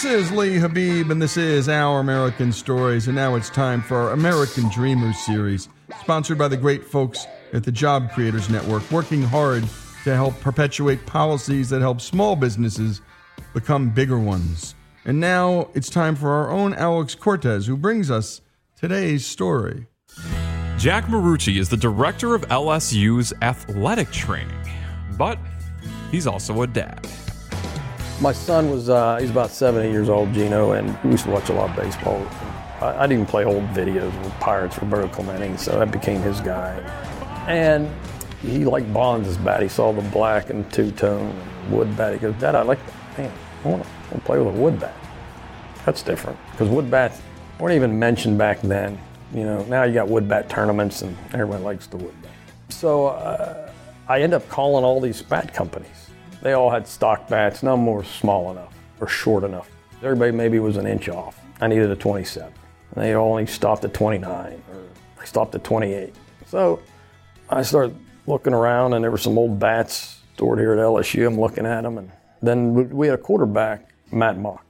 [0.00, 3.06] This is Lee Habib, and this is Our American Stories.
[3.06, 5.68] And now it's time for our American Dreamers series,
[6.00, 9.62] sponsored by the great folks at the Job Creators Network, working hard
[10.04, 13.02] to help perpetuate policies that help small businesses
[13.52, 14.74] become bigger ones.
[15.04, 18.40] And now it's time for our own Alex Cortez, who brings us
[18.78, 19.86] today's story.
[20.78, 24.66] Jack Marucci is the director of LSU's athletic training,
[25.18, 25.38] but
[26.10, 27.06] he's also a dad.
[28.20, 31.30] My son was, uh, he's about seven, eight years old, Gino, and we used to
[31.30, 32.22] watch a lot of baseball.
[32.82, 36.76] I, I'd even play old videos with Pirates, Roberto Clemente, so that became his guy.
[37.48, 37.90] And
[38.42, 39.62] he liked Bonds' bat.
[39.62, 41.34] He saw the black and two-tone
[41.70, 42.12] wood bat.
[42.12, 43.18] He goes, Dad, I like that.
[43.18, 43.32] Man,
[43.64, 44.94] I want to play with a wood bat.
[45.86, 47.22] That's different, because wood bats
[47.58, 49.00] weren't even mentioned back then.
[49.32, 52.32] You know, now you got wood bat tournaments and everyone likes the wood bat.
[52.68, 53.72] So uh,
[54.08, 56.09] I end up calling all these bat companies.
[56.42, 57.62] They all had stock bats.
[57.62, 59.68] None were small enough or short enough.
[60.02, 61.38] Everybody maybe was an inch off.
[61.60, 62.52] I needed a 27.
[62.94, 64.82] And they only stopped at 29 or
[65.18, 66.14] they stopped at 28.
[66.46, 66.80] So
[67.48, 67.96] I started
[68.26, 71.26] looking around and there were some old bats stored here at LSU.
[71.26, 71.98] I'm looking at them.
[71.98, 72.10] And
[72.42, 74.60] then we had a quarterback, Matt Mauck.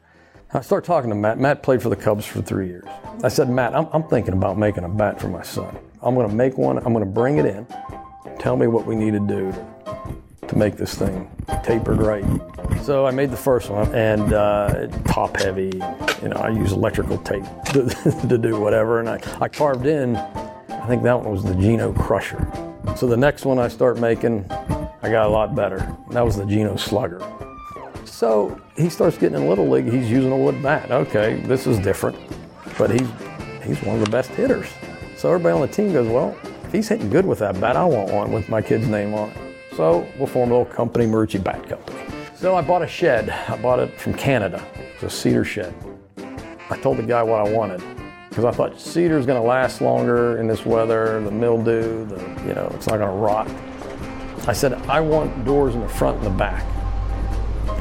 [0.53, 1.39] I started talking to Matt.
[1.39, 2.85] Matt played for the Cubs for three years.
[3.23, 5.79] I said, Matt, I'm, I'm thinking about making a bat for my son.
[6.03, 6.79] I'm going to make one.
[6.79, 7.67] I'm going to bring it in.
[8.41, 9.70] Tell me what we need to do to,
[10.51, 11.31] to make this thing
[11.63, 12.25] tapered right.
[12.83, 15.71] So I made the first one, and uh, top heavy.
[16.23, 20.17] You know, I use electrical tape to, to do whatever, and I, I carved in.
[20.17, 22.51] I think that one was the Gino Crusher.
[22.97, 25.97] So the next one I start making, I got a lot better.
[26.11, 27.21] That was the Gino Slugger.
[28.05, 29.91] So he starts getting in little league.
[29.91, 30.91] He's using a wood bat.
[30.91, 32.19] Okay, this is different,
[32.77, 33.09] but he's
[33.63, 34.67] he's one of the best hitters.
[35.17, 37.85] So everybody on the team goes, well, if he's hitting good with that bat, I
[37.85, 39.50] want one with my kid's name on it.
[39.81, 42.03] So we'll form a little company, Marucci Bat Company.
[42.35, 43.31] So I bought a shed.
[43.31, 44.63] I bought it from Canada.
[44.93, 45.75] It's a cedar shed.
[46.69, 47.83] I told the guy what I wanted
[48.29, 52.53] because I thought cedar's going to last longer in this weather, the mildew, the you
[52.53, 53.49] know, it's not going to rot.
[54.47, 56.63] I said I want doors in the front and the back.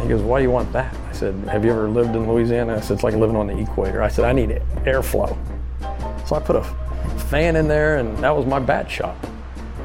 [0.02, 0.96] He goes, Why do you want that?
[1.10, 2.78] I said, Have you ever lived in Louisiana?
[2.78, 4.02] I said, It's like living on the equator.
[4.02, 4.52] I said, I need
[4.86, 5.38] airflow.
[6.26, 6.64] So I put a
[7.28, 9.18] fan in there, and that was my bat shop.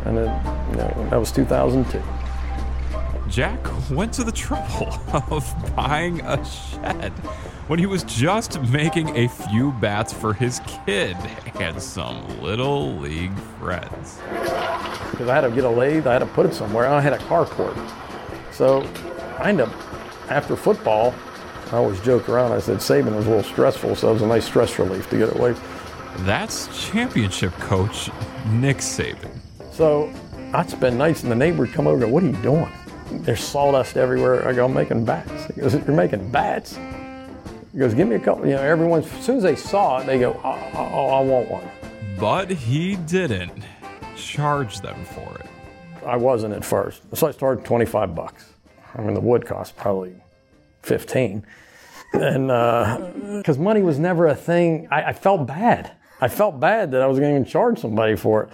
[0.04, 2.02] And then, know, that was 2002.
[3.28, 3.58] Jack
[3.90, 4.92] went to the trouble
[5.30, 7.12] of buying a shed
[7.68, 11.16] when he was just making a few bats for his kid
[11.58, 14.20] and some little league friends.
[15.10, 17.14] Because I had to get a lathe, I had to put it somewhere, I had
[17.14, 17.76] a carport.
[18.52, 18.86] So
[19.38, 21.14] I ended up after football,
[21.72, 22.52] I always joke around.
[22.52, 25.18] I said Saban was a little stressful, so it was a nice stress relief to
[25.18, 25.54] get away.
[26.18, 28.10] That's championship coach
[28.46, 29.30] Nick Saban.
[29.72, 30.12] So
[30.54, 32.70] I'd spend nights, and the neighbor would come over and go, What are you doing?
[33.10, 34.46] There's sawdust everywhere.
[34.46, 35.46] I go, I'm making bats.
[35.52, 36.78] He goes, You're making bats?
[37.72, 38.46] He goes, Give me a couple.
[38.46, 41.50] You know, everyone, as soon as they saw it, they go, Oh, oh I want
[41.50, 41.68] one.
[42.20, 43.64] But he didn't
[44.16, 45.46] charge them for it.
[46.06, 47.02] I wasn't at first.
[47.16, 48.52] So I started 25 bucks.
[48.94, 50.14] I mean, the wood cost probably
[50.82, 51.44] 15.
[52.12, 52.46] And
[53.38, 55.90] because uh, money was never a thing, I, I, felt bad.
[56.20, 58.50] I felt bad that I was going to charge somebody for it.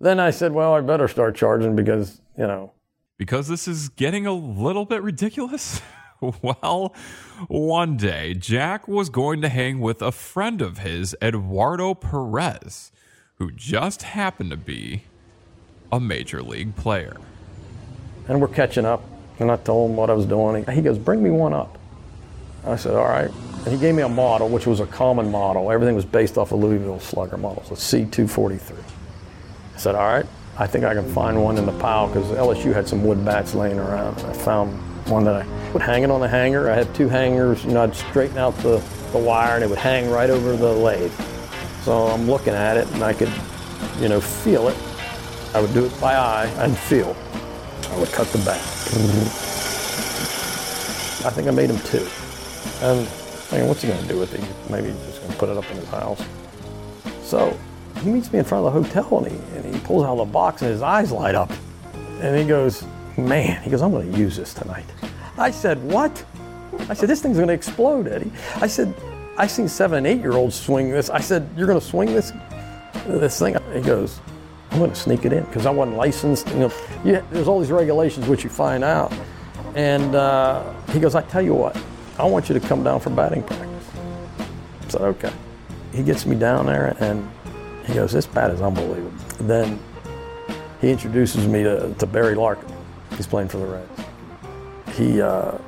[0.00, 2.72] Then I said, well, I better start charging because, you know.
[3.18, 5.82] Because this is getting a little bit ridiculous?
[6.42, 6.94] well,
[7.48, 12.92] one day, Jack was going to hang with a friend of his, Eduardo Perez,
[13.34, 15.04] who just happened to be
[15.92, 17.16] a major league player.
[18.26, 19.02] And we're catching up
[19.40, 20.64] and I told him what I was doing.
[20.66, 21.78] He goes, Bring me one up.
[22.64, 23.30] I said, All right.
[23.64, 25.70] And he gave me a model, which was a common model.
[25.70, 28.76] Everything was based off of Louisville Slugger models, a C243.
[29.80, 30.26] Said, All right,
[30.58, 33.54] I think I can find one in the pile because LSU had some wood bats
[33.54, 34.18] laying around.
[34.18, 34.74] And I found
[35.08, 36.70] one that I would hang it on the hanger.
[36.70, 38.76] I had two hangers, you know, I'd straighten out the,
[39.12, 41.10] the wire and it would hang right over the lathe.
[41.80, 43.32] So I'm looking at it and I could,
[43.98, 44.76] you know, feel it.
[45.54, 47.16] I would do it by eye and feel.
[47.88, 48.60] I would cut the bat.
[48.60, 49.26] Mm-hmm.
[51.26, 52.06] I think I made him two.
[52.82, 53.08] And
[53.50, 54.42] I mean, what's he going to do with it?
[54.70, 56.22] Maybe he's just going to put it up in his house.
[57.22, 57.58] So
[58.02, 60.24] he meets me in front of the hotel and he, and he pulls out the
[60.24, 61.50] box and his eyes light up.
[62.20, 62.84] And he goes,
[63.16, 64.86] Man, he goes, I'm going to use this tonight.
[65.36, 66.24] I said, What?
[66.88, 68.32] I said, This thing's going to explode, Eddie.
[68.56, 68.94] I said,
[69.36, 71.10] I've seen seven and eight year olds swing this.
[71.10, 72.32] I said, You're going to swing this,
[73.06, 73.56] this thing?
[73.72, 74.20] He goes,
[74.70, 76.48] I'm going to sneak it in because I wasn't licensed.
[76.48, 76.72] You know,
[77.04, 79.12] yeah, there's all these regulations which you find out.
[79.74, 81.80] And uh, he goes, I tell you what,
[82.18, 83.90] I want you to come down for batting practice.
[84.82, 85.32] I said, okay.
[85.92, 87.28] He gets me down there and
[87.86, 89.12] he goes, this bat is unbelievable.
[89.40, 89.78] Then
[90.80, 92.72] he introduces me to, to Barry Larkin.
[93.16, 94.00] He's playing for the Reds.
[94.96, 95.58] He uh,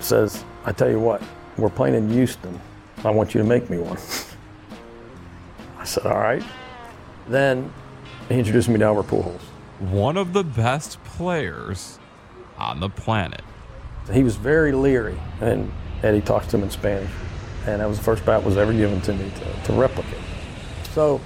[0.00, 1.22] says, I tell you what,
[1.56, 2.60] We're playing in Houston.
[3.04, 3.98] I want you to make me one.
[5.78, 6.42] I said, All right.
[7.28, 7.72] Then
[8.28, 9.40] he introduced me to Albert Pujols.
[9.80, 11.98] One of the best players
[12.56, 13.42] on the planet.
[14.12, 15.72] He was very leery, and
[16.02, 17.10] Eddie talks to him in Spanish.
[17.66, 20.18] And that was the first bat was ever given to me to, to replicate.
[20.92, 21.20] So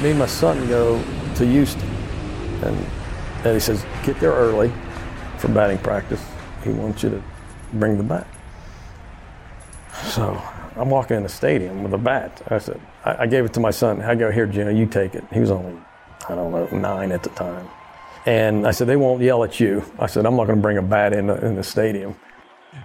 [0.00, 1.02] me and my son go
[1.36, 1.88] to Houston,
[2.62, 2.76] and
[3.44, 4.72] he says, Get there early
[5.38, 6.24] for batting practice.
[6.64, 7.22] He wants you to
[7.74, 8.26] bring the bat.
[9.92, 10.40] So
[10.76, 12.42] I'm walking in the stadium with a bat.
[12.48, 14.00] I said, I, I gave it to my son.
[14.02, 15.24] I go, Here, Gino, you take it.
[15.32, 15.76] He was only,
[16.28, 17.68] I don't know, nine at the time.
[18.26, 19.84] And I said, They won't yell at you.
[19.98, 22.16] I said, I'm not going to bring a bat in the, in the stadium.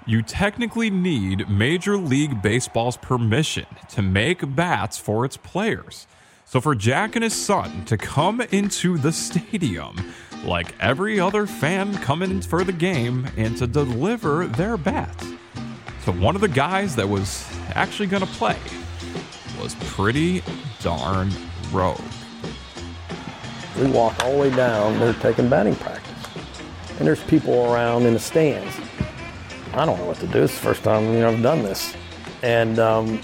[0.05, 6.07] You technically need Major League Baseball's permission to make bats for its players.
[6.45, 10.13] So, for Jack and his son to come into the stadium
[10.43, 15.25] like every other fan coming for the game and to deliver their bats.
[16.03, 18.57] So, one of the guys that was actually going to play
[19.61, 20.43] was pretty
[20.81, 21.31] darn
[21.71, 21.99] rogue.
[23.79, 26.11] We walk all the way down, they're taking batting practice.
[26.99, 28.75] And there's people around in the stands.
[29.73, 30.43] I don't know what to do.
[30.43, 31.95] It's the first time I've done this.
[32.43, 33.19] And um,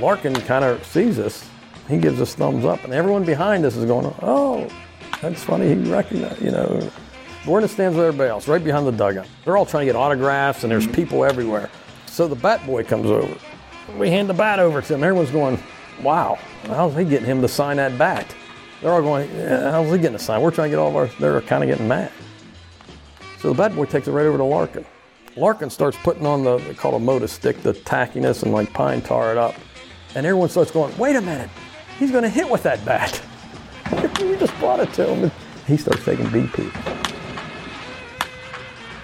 [0.00, 1.48] Larkin kind of sees us.
[1.88, 4.66] He gives us thumbs up, and everyone behind us is going, "Oh,
[5.20, 5.68] that's funny.
[5.68, 6.90] He recognized, you know."
[7.46, 9.26] We're stands with everybody else, right behind the dugout.
[9.44, 11.68] They're all trying to get autographs, and there's people everywhere.
[12.06, 13.34] So the bat boy comes over.
[13.98, 15.04] We hand the bat over to him.
[15.04, 15.62] Everyone's going,
[16.02, 16.38] "Wow,
[16.68, 18.34] how's he getting him to sign that bat?"
[18.80, 20.96] They're all going, yeah, "How's he getting a sign?" We're trying to get all of
[20.96, 21.06] our.
[21.20, 22.10] They're kind of getting mad.
[23.40, 24.86] So the bat boy takes it right over to Larkin.
[25.36, 29.02] Larkin starts putting on the they call a Mota stick, the tackiness and like pine
[29.02, 29.54] tar it up.
[30.14, 31.50] And everyone starts going, wait a minute,
[31.98, 33.20] he's gonna hit with that bat.
[34.20, 35.30] you just brought it to him.
[35.66, 36.70] He starts taking BP.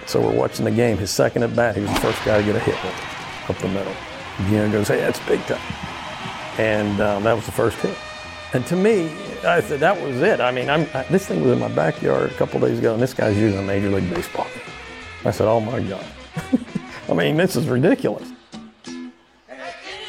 [0.07, 0.97] So we're watching the game.
[0.97, 2.75] His second at bat, he was the first guy to get a hit
[3.49, 3.95] up the middle.
[4.47, 5.61] Gino goes, hey, that's big time.
[6.57, 7.97] And um, that was the first hit.
[8.53, 9.09] And to me,
[9.45, 10.41] I said that was it.
[10.41, 13.13] I mean, I, this thing was in my backyard a couple days ago, and this
[13.13, 14.47] guy's using a Major League Baseball.
[15.23, 16.05] I said, oh my God.
[17.09, 18.29] I mean, this is ridiculous.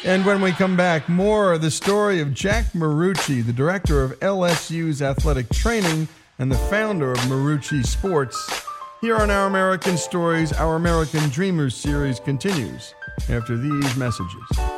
[0.05, 4.19] And when we come back, more of the story of Jack Marucci, the director of
[4.19, 6.09] LSU's athletic training
[6.39, 8.65] and the founder of Marucci Sports.
[8.99, 12.93] Here on Our American Stories, Our American Dreamers series continues
[13.29, 14.72] after these messages.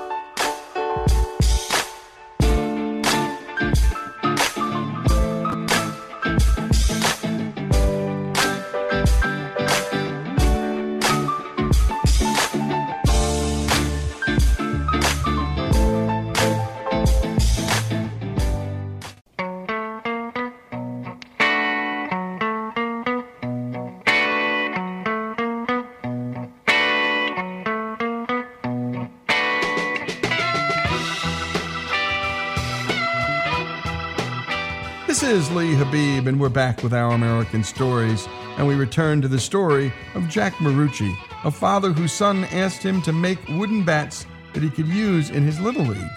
[36.27, 38.27] And we're back with our American stories.
[38.57, 42.99] And we return to the story of Jack Marucci, a father whose son asked him
[43.03, 46.09] to make wooden bats that he could use in his little league.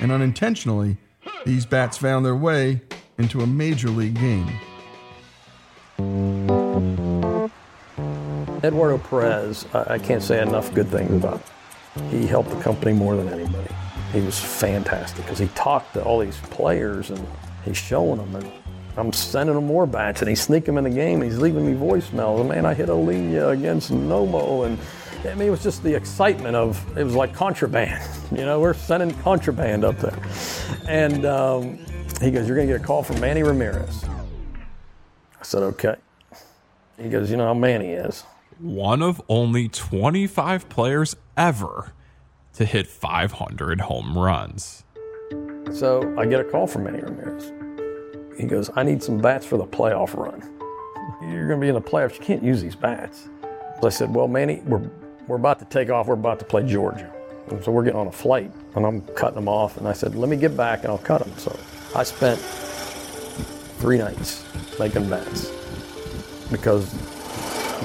[0.00, 0.98] And unintentionally,
[1.44, 2.80] these bats found their way
[3.18, 4.48] into a major league game.
[8.62, 11.40] Eduardo Perez, I can't say enough good things about.
[11.96, 12.10] him.
[12.10, 13.74] He helped the company more than anybody.
[14.12, 17.26] He was fantastic because he talked to all these players and
[17.64, 18.36] he's showing them.
[18.36, 18.52] And
[18.96, 21.20] I'm sending him more bats and he's sneaking them in the game.
[21.20, 22.48] He's leaving me voicemails.
[22.48, 24.66] Man, I hit a linea against Nomo.
[24.66, 24.78] And
[25.28, 28.02] I mean, it was just the excitement of it was like contraband.
[28.32, 30.18] You know, we're sending contraband up there.
[30.88, 31.78] And um,
[32.20, 34.04] he goes, You're going to get a call from Manny Ramirez.
[34.04, 35.94] I said, Okay.
[37.00, 38.24] He goes, You know how Manny is.
[38.58, 41.92] One of only 25 players ever
[42.54, 44.82] to hit 500 home runs.
[45.72, 47.52] So I get a call from Manny Ramirez.
[48.36, 50.42] He goes, I need some bats for the playoff run.
[51.22, 52.18] You're going to be in the playoffs.
[52.18, 53.28] You can't use these bats.
[53.82, 54.90] I said, Well, Manny, we're,
[55.26, 56.06] we're about to take off.
[56.06, 57.12] We're about to play Georgia.
[57.48, 59.76] And so we're getting on a flight, and I'm cutting them off.
[59.76, 61.36] And I said, Let me get back and I'll cut them.
[61.38, 61.58] So
[61.94, 62.38] I spent
[63.78, 64.44] three nights
[64.78, 65.50] making bats
[66.50, 66.92] because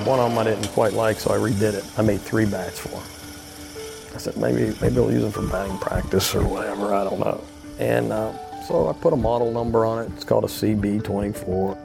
[0.05, 1.85] one of them I didn't quite like, so I redid it.
[1.97, 4.15] I made three bats for him.
[4.15, 6.93] I said, maybe maybe I'll use them for batting practice or whatever.
[6.93, 7.43] I don't know.
[7.79, 8.33] And uh,
[8.67, 10.11] so I put a model number on it.
[10.15, 11.77] It's called a CB24.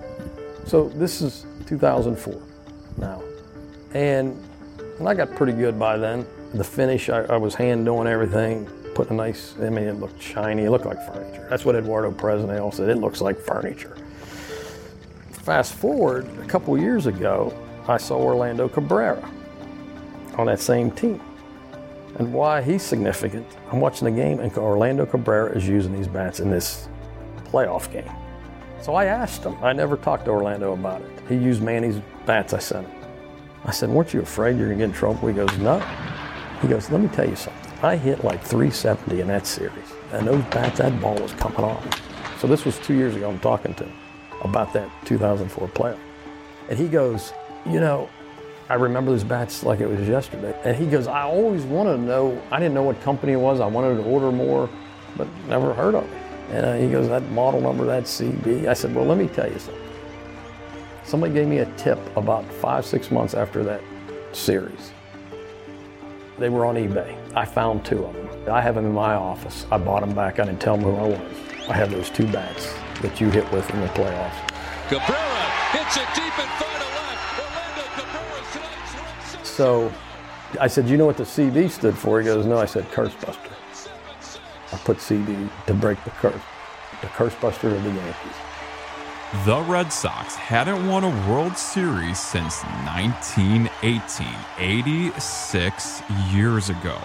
[0.66, 2.40] So this is 2004
[2.99, 3.23] now,
[3.95, 4.37] and,
[4.99, 6.26] and I got pretty good by then.
[6.54, 9.54] The finish, I, I was hand doing everything, putting a nice.
[9.59, 10.64] I mean, it looked shiny.
[10.64, 11.47] It looked like furniture.
[11.49, 12.88] That's what Eduardo Presnell said.
[12.88, 13.97] It looks like furniture.
[15.30, 17.56] Fast forward a couple years ago,
[17.87, 19.30] I saw Orlando Cabrera
[20.37, 21.21] on that same team.
[22.18, 26.40] And why he's significant, I'm watching the game and Orlando Cabrera is using these bats
[26.40, 26.88] in this
[27.44, 28.11] playoff game.
[28.80, 29.56] So I asked him.
[29.62, 31.11] I never talked to Orlando about it.
[31.28, 32.96] He used Manny's bats I sent him.
[33.64, 35.28] I said, weren't you afraid you're going to get in trouble?
[35.28, 35.80] He goes, no.
[36.62, 37.73] He goes, let me tell you something.
[37.82, 39.92] I hit like 370 in that series.
[40.12, 41.85] And those bats, that ball was coming off.
[42.40, 43.28] So this was two years ago.
[43.28, 43.92] I'm talking to him
[44.42, 45.99] about that 2004 playoff.
[46.70, 47.32] And he goes,
[47.66, 48.08] you know,
[48.68, 50.58] I remember those bats like it was yesterday.
[50.64, 53.61] And he goes, I always wanted to know, I didn't know what company it was.
[53.61, 54.68] I wanted to order more,
[55.16, 56.23] but never heard of it.
[56.50, 58.66] And uh, he goes, that model number, that CB.
[58.66, 59.82] I said, well, let me tell you something.
[61.04, 63.80] Somebody gave me a tip about five, six months after that
[64.32, 64.90] series.
[66.38, 67.16] They were on eBay.
[67.37, 68.28] I found two of them.
[68.52, 69.66] I have them in my office.
[69.70, 70.40] I bought them back.
[70.40, 71.68] I didn't tell them who I was.
[71.68, 74.49] I have those two bats that you hit with in the playoffs.
[74.88, 76.25] Cabrera hits it deep
[79.57, 79.91] So
[80.61, 82.21] I said, you know what the CB stood for?
[82.21, 82.59] He goes, no.
[82.59, 83.51] I said, Curse Buster.
[84.71, 86.43] I put CB to break the curse.
[87.01, 88.35] The Curse Buster of the Yankees.
[89.47, 96.99] The Red Sox hadn't won a World Series since 1918, 86 years ago.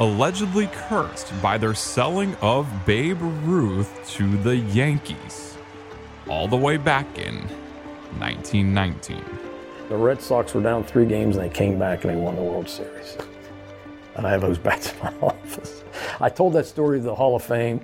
[0.00, 5.56] Allegedly cursed by their selling of Babe Ruth to the Yankees,
[6.28, 7.36] all the way back in
[8.18, 9.24] 1919.
[9.88, 12.42] The Red Sox were down three games and they came back and they won the
[12.42, 13.16] World Series.
[14.16, 15.84] And I have those bats in my office.
[16.20, 17.80] I told that story to the Hall of Fame.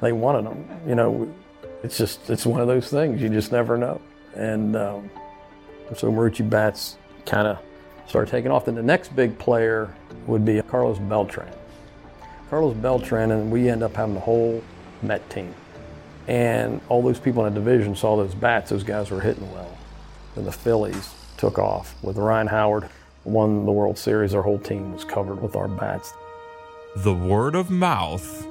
[0.00, 0.68] They wanted them.
[0.86, 1.34] You know,
[1.82, 3.22] it's just, it's one of those things.
[3.22, 4.00] You just never know.
[4.34, 5.10] And um,
[5.94, 7.58] so Marucci bats kind of
[8.08, 8.64] started taking off.
[8.64, 9.94] Then the next big player
[10.26, 11.48] would be Carlos Beltran.
[12.50, 14.62] Carlos Beltran, and we end up having the whole
[15.02, 15.54] Met team.
[16.26, 19.76] And all those people in the division saw those bats, those guys were hitting well.
[20.34, 22.88] And the Phillies took off with Ryan Howard,
[23.24, 24.34] won the World Series.
[24.34, 26.12] Our whole team was covered with our bats.
[26.96, 28.46] The word of mouth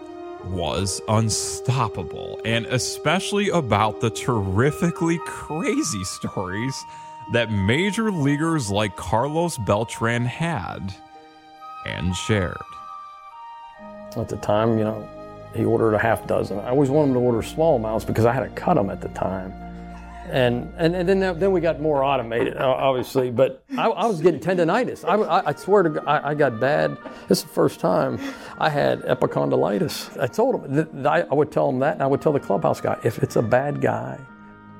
[0.45, 6.75] was unstoppable, and especially about the terrifically crazy stories
[7.33, 10.93] that major leaguers like Carlos Beltran had
[11.85, 12.57] and shared.
[14.15, 15.09] At the time, you know,
[15.55, 16.59] he ordered a half dozen.
[16.59, 19.01] I always wanted him to order small amounts because I had to cut them at
[19.01, 19.53] the time.
[20.31, 23.29] And, and, and then, then we got more automated, obviously.
[23.29, 25.05] But I, I was getting tendonitis.
[25.07, 26.97] I, I, swear to God, I, I, got bad.
[27.27, 28.19] This is the first time
[28.57, 30.19] I had epicondylitis.
[30.19, 32.99] I told him, I, would tell him that, and I would tell the clubhouse guy,
[33.03, 34.19] if it's a bad guy,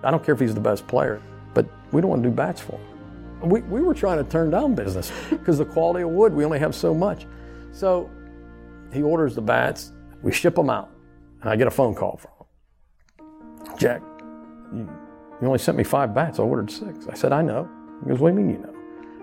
[0.03, 1.21] I don't care if he's the best player,
[1.53, 3.49] but we don't want to do bats for him.
[3.49, 6.59] We, we were trying to turn down business because the quality of wood, we only
[6.59, 7.27] have so much.
[7.71, 8.09] So
[8.91, 9.91] he orders the bats,
[10.23, 10.89] we ship them out,
[11.41, 13.77] and I get a phone call from him.
[13.77, 14.01] Jack,
[15.41, 16.39] you only sent me five bats.
[16.39, 17.07] I ordered six.
[17.07, 17.69] I said, I know.
[18.03, 18.75] He goes, What do you mean you know?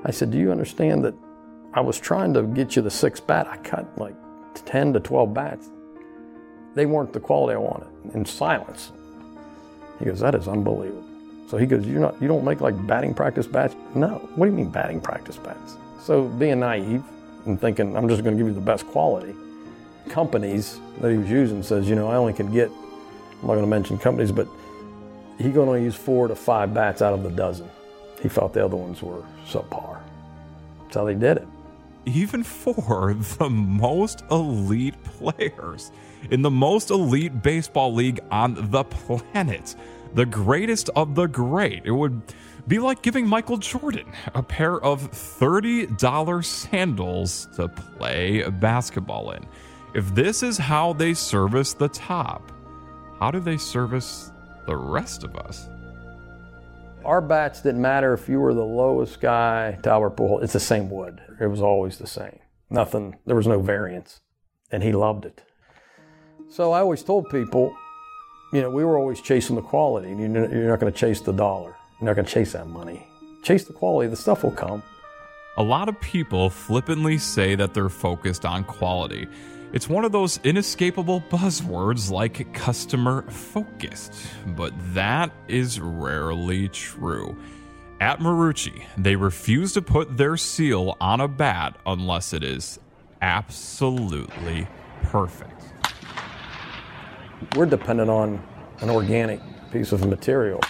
[0.05, 1.15] I said, Do you understand that
[1.75, 3.47] I was trying to get you the six bat?
[3.47, 4.15] I cut like
[4.55, 5.71] 10 to 12 bats.
[6.75, 7.89] They weren't the quality I wanted.
[8.15, 8.93] In silence.
[9.99, 11.05] He goes, That is unbelievable.
[11.49, 13.75] So he goes, You're not you don't make like batting practice bats?
[13.95, 14.29] No.
[14.35, 15.77] What do you mean batting practice bats?
[16.01, 17.03] So being naive
[17.47, 19.35] and thinking I'm just gonna give you the best quality,
[20.09, 23.67] companies that he was using says, you know, I only can get I'm not gonna
[23.67, 24.47] mention companies, but
[25.39, 27.69] he going to use four to five bats out of the dozen.
[28.21, 30.01] He felt the other ones were subpar.
[30.83, 31.49] That's how they did it.
[32.05, 35.91] Even for the most elite players
[36.31, 39.75] in the most elite baseball league on the planet,
[40.15, 42.21] the greatest of the great, it would
[42.69, 49.45] be like giving Michael Jordan a pair of $30 sandals to play basketball in.
[49.95, 52.53] If this is how they service the top,
[53.19, 54.32] how do they service
[54.67, 55.69] the rest of us.
[57.05, 60.45] Our bats didn't matter if you were the lowest guy to Albert Pujols.
[60.45, 61.21] It's the same wood.
[61.41, 62.39] It was always the same.
[62.71, 63.17] Nothing.
[63.27, 64.21] There was no variance,
[64.71, 65.43] and he loved it.
[66.49, 67.75] So I always told people,
[68.53, 70.11] you know, we were always chasing the quality.
[70.11, 71.75] You're not going to chase the dollar.
[72.01, 73.07] You're not going to chase that money.
[73.43, 74.09] Chase the quality.
[74.09, 74.83] The stuff will come.
[75.57, 79.27] A lot of people flippantly say that they're focused on quality.
[79.73, 84.15] It's one of those inescapable buzzwords like customer focused,
[84.49, 87.35] but that is rarely true.
[87.99, 92.79] At Marucci, they refuse to put their seal on a bat unless it is
[93.23, 94.69] absolutely
[95.05, 95.63] perfect.
[97.57, 98.47] We're dependent on
[98.81, 99.41] an organic
[99.73, 100.61] piece of material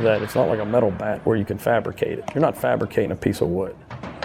[0.00, 2.24] that it's not like a metal bat where you can fabricate it.
[2.34, 3.76] You're not fabricating a piece of wood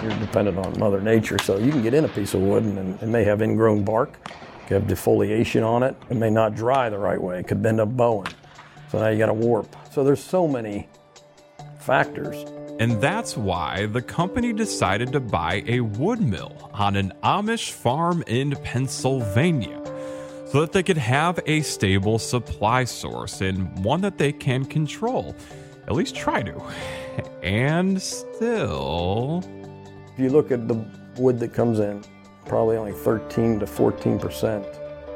[0.02, 1.38] you're dependent on Mother Nature.
[1.38, 4.18] So you can get in a piece of wood and it may have ingrown bark,
[4.26, 7.62] it could have defoliation on it, it may not dry the right way, it could
[7.62, 8.28] bend up bowing.
[8.90, 9.74] So now you got a warp.
[9.90, 10.88] So there's so many
[11.80, 12.44] factors.
[12.80, 18.24] And that's why the company decided to buy a wood mill on an Amish farm
[18.26, 19.78] in Pennsylvania
[20.52, 25.34] so that they could have a stable supply source and one that they can control.
[25.86, 26.62] At least try to.
[27.42, 29.42] And still.
[30.12, 30.84] If you look at the
[31.16, 32.04] wood that comes in,
[32.44, 34.66] probably only 13 to 14 percent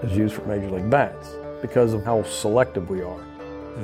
[0.02, 1.28] is used for Major League bats
[1.60, 3.20] because of how selective we are.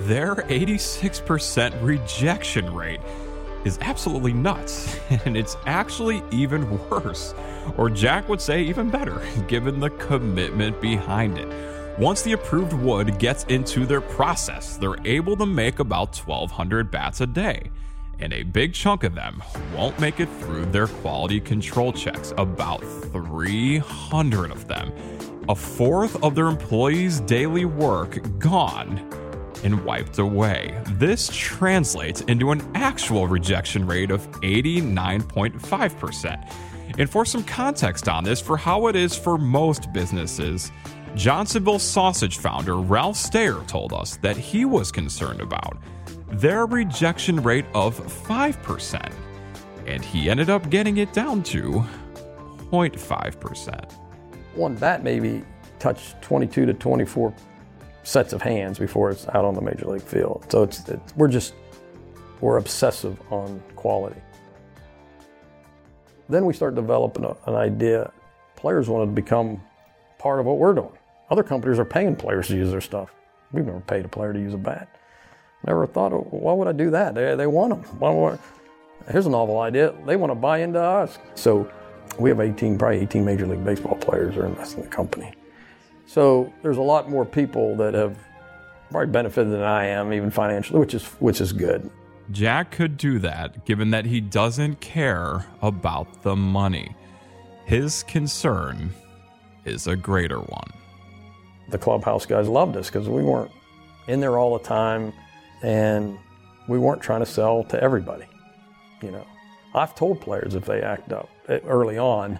[0.06, 3.00] Their 86% rejection rate
[3.66, 7.34] is absolutely nuts, and it's actually even worse,
[7.76, 11.48] or Jack would say even better, given the commitment behind it.
[11.98, 17.20] Once the approved wood gets into their process, they're able to make about 1,200 bats
[17.20, 17.70] a day.
[18.18, 19.42] And a big chunk of them
[19.76, 22.80] won't make it through their quality control checks, about
[23.12, 24.92] 300 of them.
[25.48, 29.08] A fourth of their employees' daily work gone
[29.64, 30.78] and wiped away.
[30.92, 36.52] This translates into an actual rejection rate of 89.5%.
[36.98, 40.70] And for some context on this, for how it is for most businesses,
[41.14, 45.78] Johnsonville sausage founder Ralph Stayer told us that he was concerned about
[46.28, 49.12] their rejection rate of 5%.
[49.86, 51.84] And he ended up getting it down to
[52.70, 53.92] 0.5%.
[54.54, 55.44] One bat maybe
[55.78, 57.34] touched 22 to 24
[58.04, 60.46] sets of hands before it's out on the major league field.
[60.48, 61.54] So it's, it's we're just
[62.40, 64.20] we're obsessive on quality.
[66.32, 68.10] Then we start developing a, an idea.
[68.56, 69.60] Players wanted to become
[70.18, 70.96] part of what we're doing.
[71.30, 73.12] Other companies are paying players to use their stuff.
[73.52, 74.88] We've never paid a player to use a bat.
[75.66, 77.14] Never thought, why would I do that?
[77.14, 77.98] They, they want them.
[77.98, 78.38] Why?
[79.10, 79.94] Here's a novel idea.
[80.06, 81.18] They want to buy into us.
[81.34, 81.70] So
[82.18, 85.34] we have 18, probably 18 Major League Baseball players are investing in the company.
[86.06, 88.16] So there's a lot more people that have
[88.90, 91.90] probably benefited than I am, even financially, which is which is good.
[92.30, 96.94] Jack could do that given that he doesn't care about the money.
[97.66, 98.90] His concern
[99.64, 100.72] is a greater one.
[101.68, 103.50] The clubhouse guys loved us because we weren't
[104.08, 105.12] in there all the time
[105.62, 106.18] and
[106.68, 108.26] we weren't trying to sell to everybody.
[109.00, 109.26] You know,
[109.74, 112.38] I've told players if they act up eh, early on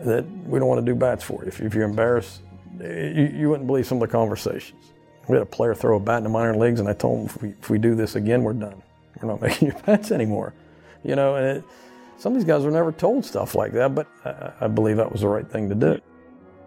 [0.00, 1.48] that we don't want to do bats for you.
[1.48, 2.40] If, if you're embarrassed,
[2.80, 4.92] eh, you, you, wouldn't believe some of the conversations.
[5.28, 7.26] We had a player throw a bat in the minor leagues, and I told him
[7.26, 8.82] if we, if we do this again, we're done.
[9.20, 10.54] We're not making your bats anymore.
[11.02, 11.64] You know, and it,
[12.16, 15.10] some of these guys were never told stuff like that, but I, I, believe that
[15.10, 16.00] was the right thing to do.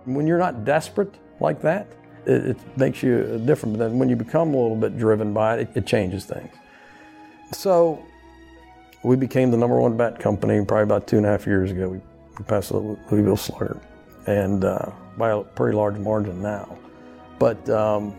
[0.05, 1.88] When you're not desperate like that,
[2.25, 3.77] it, it makes you different.
[3.77, 6.53] But then when you become a little bit driven by it, it, it changes things.
[7.53, 8.05] So
[9.03, 11.89] we became the number one bat company probably about two and a half years ago.
[11.89, 12.01] We,
[12.38, 13.79] we passed the Louisville Slugger,
[14.27, 16.77] and uh, by a pretty large margin now.
[17.39, 18.15] But um,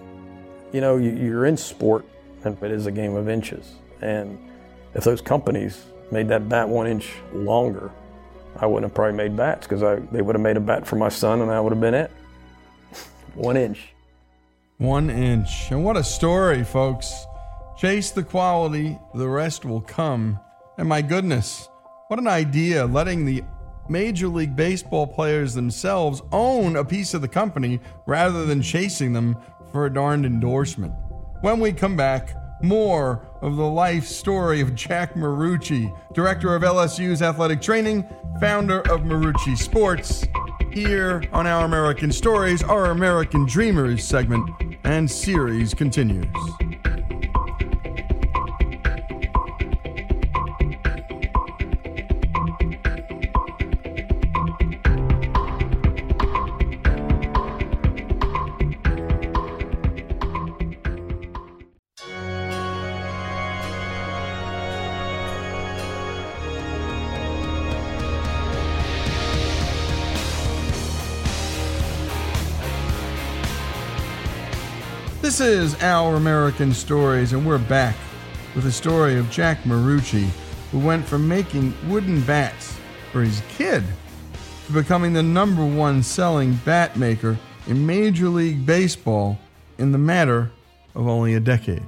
[0.72, 2.06] you know, you, you're in sport,
[2.44, 3.74] and it is a game of inches.
[4.00, 4.38] And
[4.94, 7.90] if those companies made that bat one inch longer,
[8.56, 9.80] I wouldn't have probably made bats because
[10.10, 12.10] they would have made a bat for my son, and that would have been it.
[13.34, 13.92] one inch.
[14.78, 15.70] One inch.
[15.70, 17.26] And what a story, folks.
[17.76, 20.40] Chase the quality, the rest will come.
[20.78, 21.68] And my goodness,
[22.08, 23.44] what an idea letting the
[23.88, 29.36] Major League Baseball players themselves own a piece of the company rather than chasing them
[29.72, 30.92] for a darned endorsement.
[31.40, 37.22] When we come back, more of the life story of Jack Marucci, director of LSU's
[37.22, 38.08] athletic training,
[38.40, 40.24] founder of Marucci Sports,
[40.72, 44.50] here on Our American Stories, our American Dreamers segment
[44.84, 46.26] and series continues.
[75.38, 77.94] This is Our American Stories, and we're back
[78.56, 80.28] with the story of Jack Marucci,
[80.72, 82.76] who went from making wooden bats
[83.12, 83.84] for his kid
[84.66, 89.38] to becoming the number one selling bat maker in Major League Baseball
[89.78, 90.50] in the matter
[90.96, 91.86] of only a decade.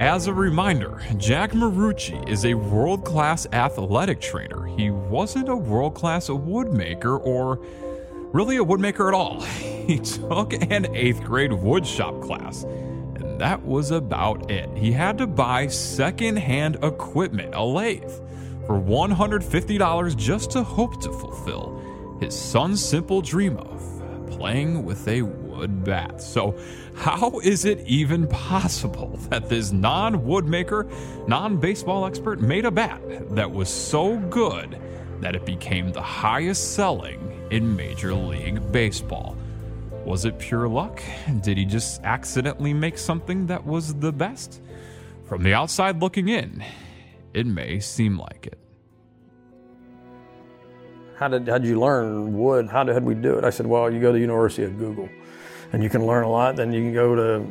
[0.00, 4.64] As a reminder, Jack Marucci is a world class athletic trainer.
[4.78, 7.62] He wasn't a world class woodmaker or
[8.32, 9.40] really a woodmaker at all.
[9.82, 14.70] He took an eighth grade woodshop class, and that was about it.
[14.76, 18.12] He had to buy secondhand equipment, a lathe,
[18.64, 23.82] for $150 just to hope to fulfill his son's simple dream of
[24.30, 26.22] playing with a wood bat.
[26.22, 26.56] So,
[26.94, 30.88] how is it even possible that this non woodmaker,
[31.26, 33.00] non baseball expert made a bat
[33.34, 34.80] that was so good
[35.20, 39.36] that it became the highest selling in Major League Baseball?
[40.06, 41.02] Was it pure luck?
[41.42, 44.62] Did he just accidentally make something that was the best?
[45.26, 46.64] From the outside looking in,
[47.34, 48.58] it may seem like it.
[51.18, 52.68] How did how'd you learn wood?
[52.68, 53.44] How did we do it?
[53.44, 55.10] I said, well, you go to the University of Google,
[55.74, 56.56] and you can learn a lot.
[56.56, 57.46] Then you can go to,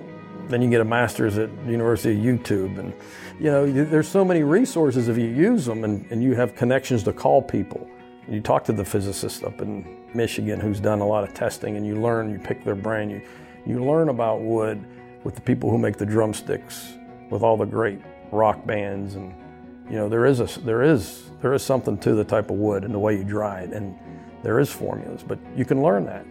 [0.48, 2.92] then you get a master's at University of YouTube, and
[3.40, 7.04] you know there's so many resources if you use them, and, and you have connections
[7.04, 7.88] to call people.
[8.30, 11.86] You talk to the physicist up in Michigan who's done a lot of testing, and
[11.86, 13.22] you learn, you pick their brain, you
[13.66, 14.84] you learn about wood
[15.24, 16.94] with the people who make the drumsticks,
[17.30, 18.00] with all the great
[18.32, 19.34] rock bands and
[19.90, 22.84] you know there is a there is there is something to the type of wood
[22.84, 23.98] and the way you dry it and
[24.44, 26.26] there is formulas but you can learn that.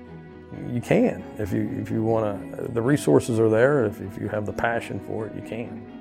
[0.72, 1.22] You can.
[1.38, 3.84] If you if you want to the resources are there.
[3.84, 5.99] If, if you have the passion for it you can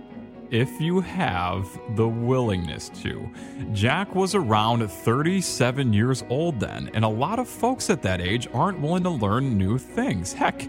[0.51, 3.29] if you have the willingness to.
[3.71, 8.47] Jack was around 37 years old then, and a lot of folks at that age
[8.53, 10.33] aren't willing to learn new things.
[10.33, 10.67] Heck,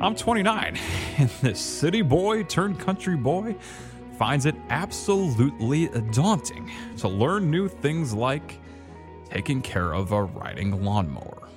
[0.00, 0.76] I'm 29,
[1.18, 3.54] and this city boy turned country boy
[4.18, 8.58] finds it absolutely daunting to learn new things like
[9.30, 11.48] taking care of a riding lawnmower.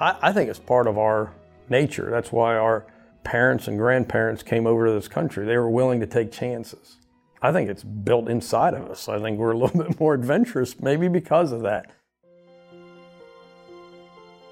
[0.00, 1.32] I, I think it's part of our
[1.68, 2.10] nature.
[2.10, 2.86] That's why our
[3.24, 5.46] parents and grandparents came over to this country.
[5.46, 6.98] They were willing to take chances.
[7.42, 9.08] I think it's built inside of us.
[9.08, 11.90] I think we're a little bit more adventurous, maybe because of that.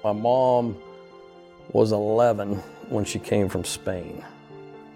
[0.03, 0.77] My mom
[1.71, 2.55] was 11
[2.89, 4.23] when she came from Spain,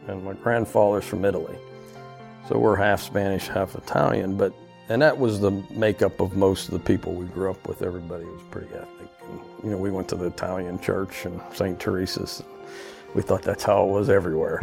[0.07, 1.57] and my grandfather's from Italy.
[2.49, 4.53] So we're half Spanish, half Italian, but
[4.89, 7.81] and that was the makeup of most of the people we grew up with.
[7.81, 9.09] Everybody was pretty ethnic.
[9.29, 11.77] And, you know, we went to the Italian church and St.
[11.77, 12.41] Teresa's.
[13.15, 14.61] We thought that's how it was everywhere.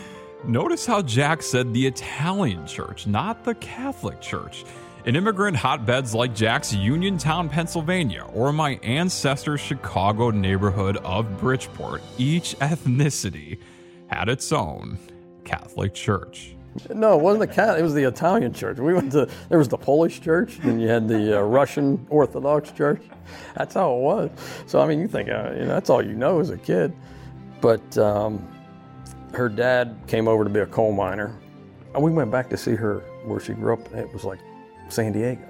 [0.44, 4.64] Notice how Jack said the Italian church, not the Catholic church.
[5.06, 12.56] In immigrant hotbeds like Jack's Uniontown, Pennsylvania, or my ancestors' Chicago neighborhood of Bridgeport, each
[12.58, 13.58] ethnicity
[14.08, 14.98] had its own
[15.44, 16.56] Catholic church.
[16.92, 17.80] No, it wasn't the Catholic.
[17.80, 18.78] It was the Italian church.
[18.78, 22.70] We went to there was the Polish church, and you had the uh, Russian Orthodox
[22.72, 23.02] church.
[23.54, 24.30] That's how it was.
[24.66, 26.92] So I mean, you think uh, you know that's all you know as a kid.
[27.60, 28.46] But um,
[29.32, 31.38] her dad came over to be a coal miner,
[31.94, 33.92] and we went back to see her where she grew up.
[33.94, 34.38] It was like
[34.88, 35.42] San Diego.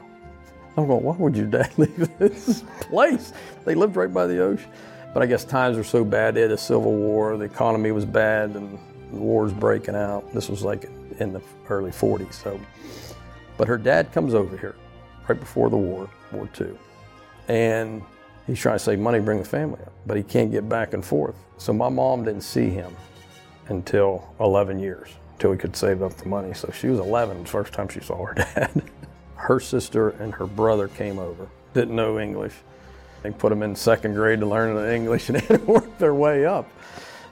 [0.77, 3.33] I'm going, why would your dad leave this place?
[3.65, 4.71] They lived right by the ocean.
[5.15, 6.35] But I guess times were so bad.
[6.35, 7.39] They had a civil war.
[7.39, 8.79] The economy was bad, and
[9.11, 10.33] war's breaking out.
[10.35, 12.35] This was like in the early 40s.
[12.35, 12.61] So,
[13.57, 14.77] but her dad comes over here
[15.29, 16.77] right before the war, War II,
[17.49, 18.03] and
[18.47, 21.05] he's trying to save money, bring the family up, but he can't get back and
[21.05, 21.37] forth.
[21.59, 22.95] So my mom didn't see him
[23.69, 26.55] until 11 years, until he could save up the money.
[26.55, 28.83] So she was 11 the first time she saw her dad.
[29.37, 32.55] her sister and her brother came over, didn't know English.
[33.23, 36.69] They put them in second grade to learn English and they worked their way up.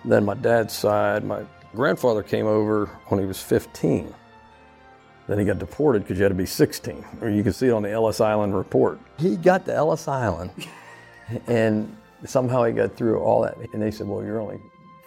[0.05, 4.13] Then my dad's side, my grandfather came over when he was 15.
[5.27, 7.73] Then he got deported because you had to be 16, or you can see it
[7.73, 8.99] on the Ellis Island report.
[9.19, 10.51] He got to Ellis Island,
[11.47, 13.57] and somehow he got through all that.
[13.73, 14.61] And they said, "Well, you're only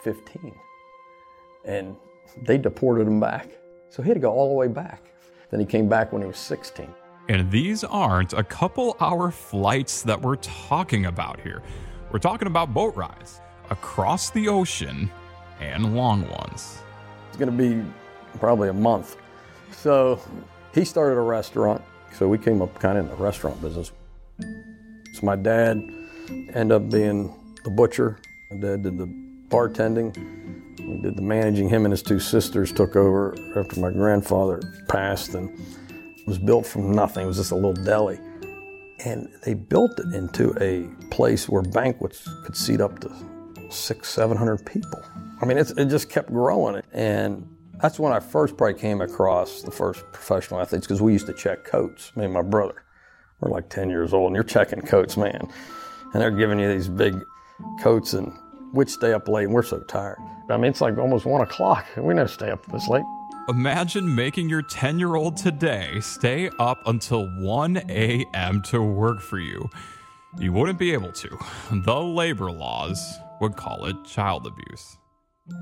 [0.04, 0.54] 15,"
[1.66, 1.96] and
[2.44, 3.50] they deported him back.
[3.90, 5.02] So he had to go all the way back.
[5.50, 6.88] Then he came back when he was 16.
[7.30, 11.62] And these aren't a couple hour flights that we're talking about here.
[12.12, 15.12] We're talking about boat rides across the ocean
[15.60, 16.82] and long ones.
[17.28, 17.84] It's going to be
[18.40, 19.18] probably a month.
[19.72, 20.22] So
[20.74, 21.82] he started a restaurant.
[22.14, 23.92] So we came up kind of in the restaurant business.
[24.40, 25.82] So my dad
[26.30, 28.20] ended up being the butcher.
[28.52, 29.08] My dad did the
[29.50, 30.16] bartending.
[30.80, 31.70] He did the managing.
[31.70, 35.52] Him and his two sisters took over after my grandfather passed and
[36.26, 37.24] was built from nothing.
[37.24, 38.20] It was just a little deli.
[39.06, 43.14] And they built it into a place where banquets could seat up to
[43.70, 45.04] six, seven hundred people.
[45.42, 46.82] I mean, it just kept growing.
[46.94, 47.48] And
[47.82, 51.34] that's when I first probably came across the first professional athletes because we used to
[51.34, 52.84] check coats, me and my brother.
[53.40, 55.48] We're like 10 years old and you're checking coats, man.
[56.14, 57.24] And they're giving you these big
[57.80, 58.38] coats and
[58.74, 60.18] we'd stay up late and we're so tired.
[60.50, 61.86] I mean, it's like almost one o'clock.
[61.98, 63.04] We never stay up this late.
[63.50, 68.62] Imagine making your 10 year old today stay up until 1 a.m.
[68.64, 69.70] to work for you.
[70.38, 71.38] You wouldn't be able to.
[71.72, 74.98] The labor laws would call it child abuse.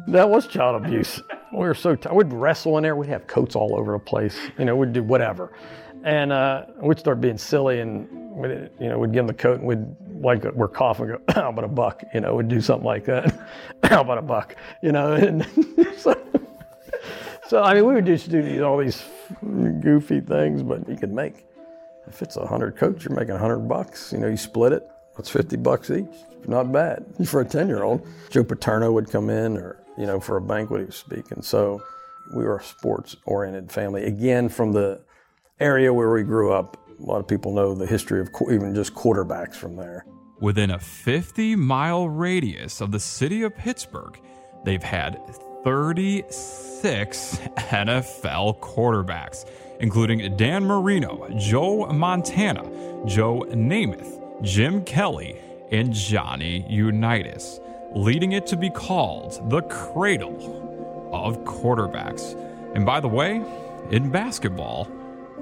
[0.07, 1.21] That was child abuse.
[1.53, 2.15] We were so tired.
[2.15, 2.95] We'd wrestle in there.
[2.95, 4.35] We'd have coats all over the place.
[4.57, 5.53] You know, we'd do whatever.
[6.05, 8.07] And uh, we'd start being silly and
[8.79, 9.85] you know, we'd give them the coat and we'd
[10.21, 12.03] like we're coughing, go, how about a buck?
[12.13, 13.49] You know, we'd do something like that.
[13.83, 14.55] how about a buck?
[14.81, 15.45] You know, and
[15.97, 16.15] so,
[17.47, 19.03] so I mean, we would just do all these
[19.41, 21.45] goofy things, but you could make
[22.07, 24.11] if it's a hundred coats, you're making a hundred bucks.
[24.13, 24.87] You know, you split it.
[25.17, 26.05] It's fifty bucks each.
[26.47, 28.05] Not bad for a ten year old.
[28.29, 31.41] Joe Paterno would come in, or you know, for a banquet he was speaking.
[31.41, 31.81] So
[32.35, 34.03] we were a sports oriented family.
[34.03, 34.99] Again, from the
[35.59, 38.93] area where we grew up, a lot of people know the history of even just
[38.93, 40.05] quarterbacks from there.
[40.39, 44.19] Within a 50 mile radius of the city of Pittsburgh,
[44.65, 45.21] they've had
[45.63, 52.63] 36 NFL quarterbacks, including Dan Marino, Joe Montana,
[53.05, 55.37] Joe Namath, Jim Kelly,
[55.71, 57.59] and Johnny Unitas,
[57.93, 62.35] leading it to be called the cradle of quarterbacks.
[62.75, 63.41] And by the way,
[63.89, 64.87] in basketball,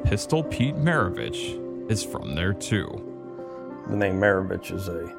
[0.03, 2.87] Pistol Pete Maravich is from there too.
[3.89, 5.11] The name Maravich is a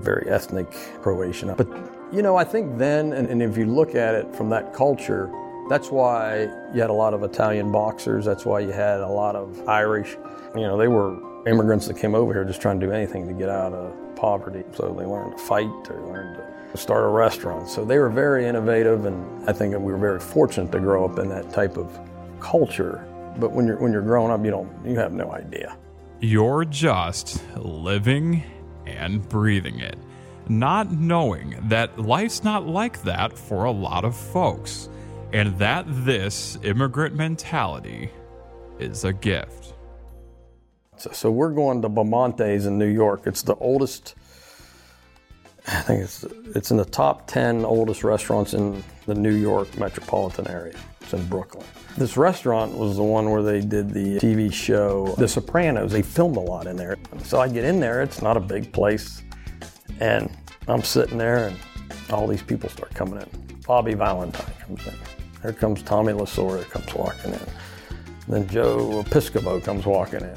[0.00, 1.54] very ethnic Croatian.
[1.54, 1.68] But,
[2.12, 5.30] you know, I think then, and, and if you look at it from that culture,
[5.68, 6.42] that's why
[6.74, 8.24] you had a lot of Italian boxers.
[8.24, 10.16] That's why you had a lot of Irish.
[10.54, 13.32] You know, they were immigrants that came over here just trying to do anything to
[13.32, 14.64] get out of poverty.
[14.72, 16.36] So they learned to fight, they learned
[16.72, 17.68] to start a restaurant.
[17.68, 21.18] So they were very innovative, and I think we were very fortunate to grow up
[21.18, 21.98] in that type of
[22.40, 23.06] culture.
[23.38, 25.76] But when you're when you're growing up, you don't you have no idea.
[26.20, 28.42] You're just living
[28.86, 29.96] and breathing it,
[30.48, 34.88] not knowing that life's not like that for a lot of folks,
[35.32, 38.10] and that this immigrant mentality
[38.78, 39.74] is a gift.
[40.96, 43.22] So, so we're going to Bamonte's in New York.
[43.26, 44.14] It's the oldest.
[45.66, 50.46] I think it's it's in the top ten oldest restaurants in the New York metropolitan
[50.48, 50.74] area.
[51.00, 51.66] It's in Brooklyn.
[51.96, 55.92] This restaurant was the one where they did the TV show The Sopranos.
[55.92, 56.96] They filmed a lot in there.
[57.24, 59.22] So I get in there, it's not a big place.
[60.00, 60.30] And
[60.68, 61.56] I'm sitting there, and
[62.10, 63.60] all these people start coming in.
[63.66, 64.94] Bobby Valentine comes in.
[65.42, 67.40] Here comes Tommy Lasorda comes walking in.
[68.28, 70.34] Then Joe Piscopo comes walking in.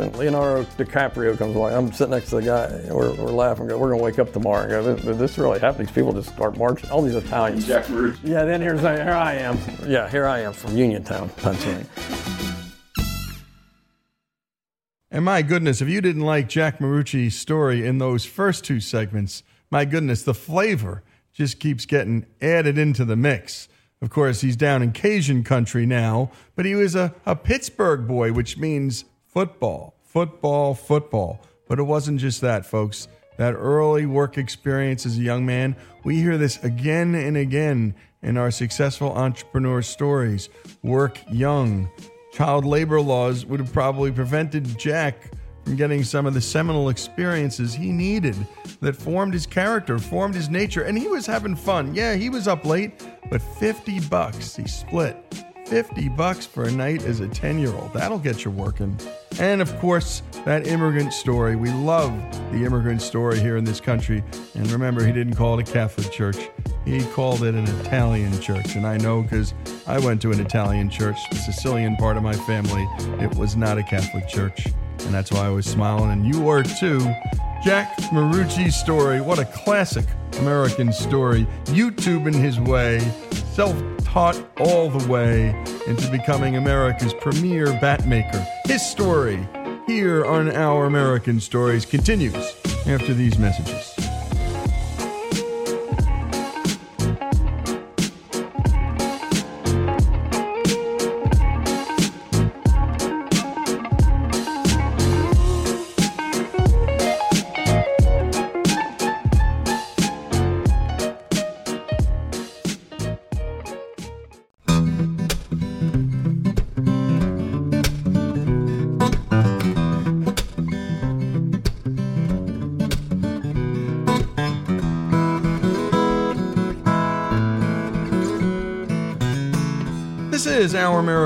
[0.00, 1.72] And Leonardo DiCaprio comes along.
[1.72, 2.92] I'm sitting next to the guy.
[2.92, 3.66] We're, we're laughing.
[3.66, 5.88] Go, we're going to wake up tomorrow and go, this, this really happened.
[5.88, 6.88] These people just start marching.
[6.90, 7.66] All these Italians.
[7.66, 8.18] Jack Marucci.
[8.22, 9.58] Yeah, then here's here I am.
[9.86, 11.86] Yeah, here I am from Uniontown, Pennsylvania.
[15.10, 19.42] And my goodness, if you didn't like Jack Marucci's story in those first two segments,
[19.70, 23.68] my goodness, the flavor just keeps getting added into the mix.
[24.00, 28.32] Of course, he's down in Cajun country now, but he was a, a Pittsburgh boy,
[28.32, 31.40] which means football, football, football.
[31.68, 33.08] But it wasn't just that, folks.
[33.36, 38.36] That early work experience as a young man, we hear this again and again in
[38.36, 40.48] our successful entrepreneur stories.
[40.82, 41.88] Work young.
[42.32, 45.30] Child labor laws would have probably prevented Jack
[45.62, 48.34] from getting some of the seminal experiences he needed
[48.80, 51.94] that formed his character, formed his nature, and he was having fun.
[51.94, 57.04] Yeah, he was up late, but 50 bucks he split 50 bucks for a night
[57.04, 57.92] as a 10 year old.
[57.92, 58.98] That'll get you working.
[59.38, 61.56] And of course, that immigrant story.
[61.56, 62.12] We love
[62.52, 64.24] the immigrant story here in this country.
[64.54, 66.38] And remember, he didn't call it a Catholic church,
[66.86, 68.76] he called it an Italian church.
[68.76, 69.52] And I know because
[69.86, 72.88] I went to an Italian church, the Sicilian part of my family.
[73.22, 74.66] It was not a Catholic church.
[75.00, 76.10] And that's why I was smiling.
[76.10, 77.00] And you were too.
[77.62, 79.20] Jack Marucci's story.
[79.20, 80.06] What a classic
[80.38, 81.46] American story.
[81.66, 83.00] YouTubing his way,
[83.58, 85.48] self taught all the way
[85.88, 88.46] into becoming America's premier bat maker.
[88.66, 89.48] His story
[89.84, 92.54] here on Our American Stories continues
[92.86, 93.87] after these messages.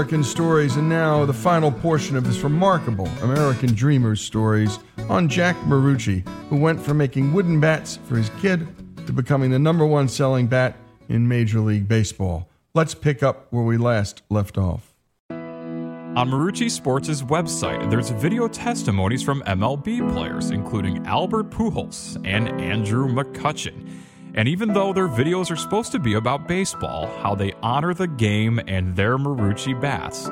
[0.03, 5.55] American Stories, and now the final portion of this remarkable American Dreamers stories on Jack
[5.59, 8.67] Marucci, who went from making wooden bats for his kid
[9.07, 10.75] to becoming the number one selling bat
[11.09, 12.49] in Major League Baseball.
[12.75, 14.93] Let's pick up where we last left off.
[15.31, 23.07] On Marucci Sports' website, there's video testimonies from MLB players, including Albert Pujols and Andrew
[23.07, 23.88] McCutchen.
[24.35, 28.07] And even though their videos are supposed to be about baseball, how they honor the
[28.07, 30.31] game and their Marucci bats,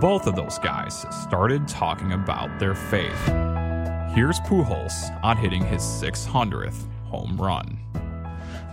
[0.00, 3.26] both of those guys started talking about their faith.
[4.14, 7.78] Here's Pujols on hitting his 600th home run.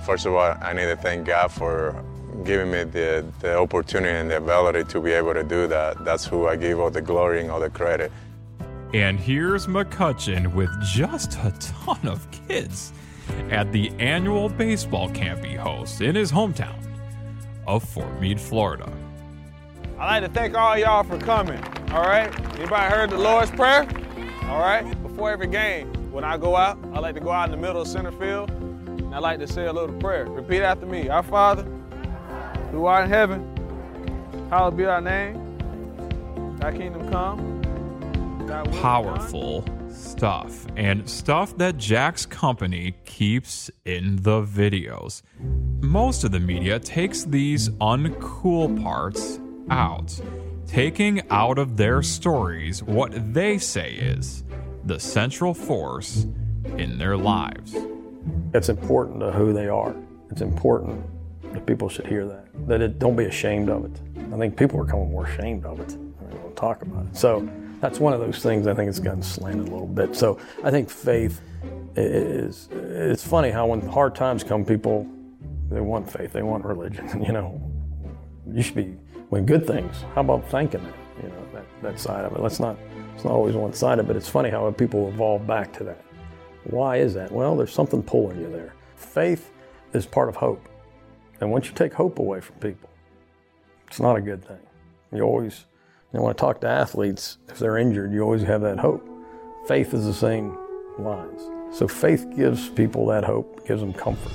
[0.06, 2.02] First of all, I need to thank God for
[2.46, 6.06] giving me the, the opportunity and the ability to be able to do that.
[6.06, 8.14] That's who I give all the glory and all the credit.
[8.94, 12.94] And here's McCutchen with just a ton of kids
[13.52, 16.76] at the annual baseball camp he hosts in his hometown
[17.68, 18.92] of Fort Meade, Florida.
[19.98, 21.64] I'd like to thank all y'all for coming.
[21.92, 22.34] All right?
[22.56, 23.88] Anybody heard the Lord's Prayer?
[24.44, 24.84] All right?
[25.04, 27.82] Before every game, when I go out, I like to go out in the middle
[27.82, 30.26] of center field and I like to say a little prayer.
[30.26, 31.10] Repeat after me.
[31.10, 31.64] Our Father,
[32.72, 36.58] who art in heaven, hallowed be thy name.
[36.60, 37.62] Thy kingdom come.
[38.48, 39.79] Thy will be done.
[40.20, 45.22] Stuff and stuff that Jack's company keeps in the videos.
[45.80, 50.20] Most of the media takes these uncool parts out,
[50.68, 54.44] taking out of their stories what they say is
[54.84, 56.28] the central force
[56.78, 57.74] in their lives.
[58.54, 59.96] It's important to who they are.
[60.32, 61.02] It's important
[61.54, 62.68] that people should hear that.
[62.68, 64.02] That it don't be ashamed of it.
[64.34, 65.88] I think people are becoming more ashamed of it.
[65.88, 67.16] They don't talk about it.
[67.16, 67.50] So
[67.82, 70.16] that's one of those things I think it's gotten slanted a little bit.
[70.16, 71.42] So I think faith
[71.96, 72.70] is.
[72.72, 75.08] It's funny how when hard times come, people
[75.70, 77.24] they want faith, they want religion.
[77.26, 77.62] You know,
[78.52, 78.96] you should be
[79.30, 80.04] when good things.
[80.16, 80.96] How about thanking it?
[81.22, 82.42] You know that that side of it.
[82.42, 82.78] Let's not.
[83.16, 86.02] It's not always one sided, but it's funny how people evolve back to that.
[86.64, 87.32] Why is that?
[87.32, 88.74] Well, there's something pulling you there.
[88.96, 89.52] Faith
[89.94, 90.70] is part of hope.
[91.42, 92.90] And once you take hope away from people,
[93.88, 94.60] it's not a good thing.
[95.14, 95.66] You always,
[96.14, 99.08] know, when I talk to athletes, if they're injured, you always have that hope.
[99.68, 100.58] Faith is the same
[100.98, 101.42] lines.
[101.72, 104.32] So faith gives people that hope, gives them comfort.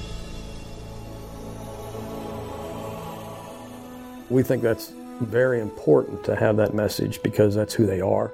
[4.31, 8.33] We think that's very important to have that message because that's who they are.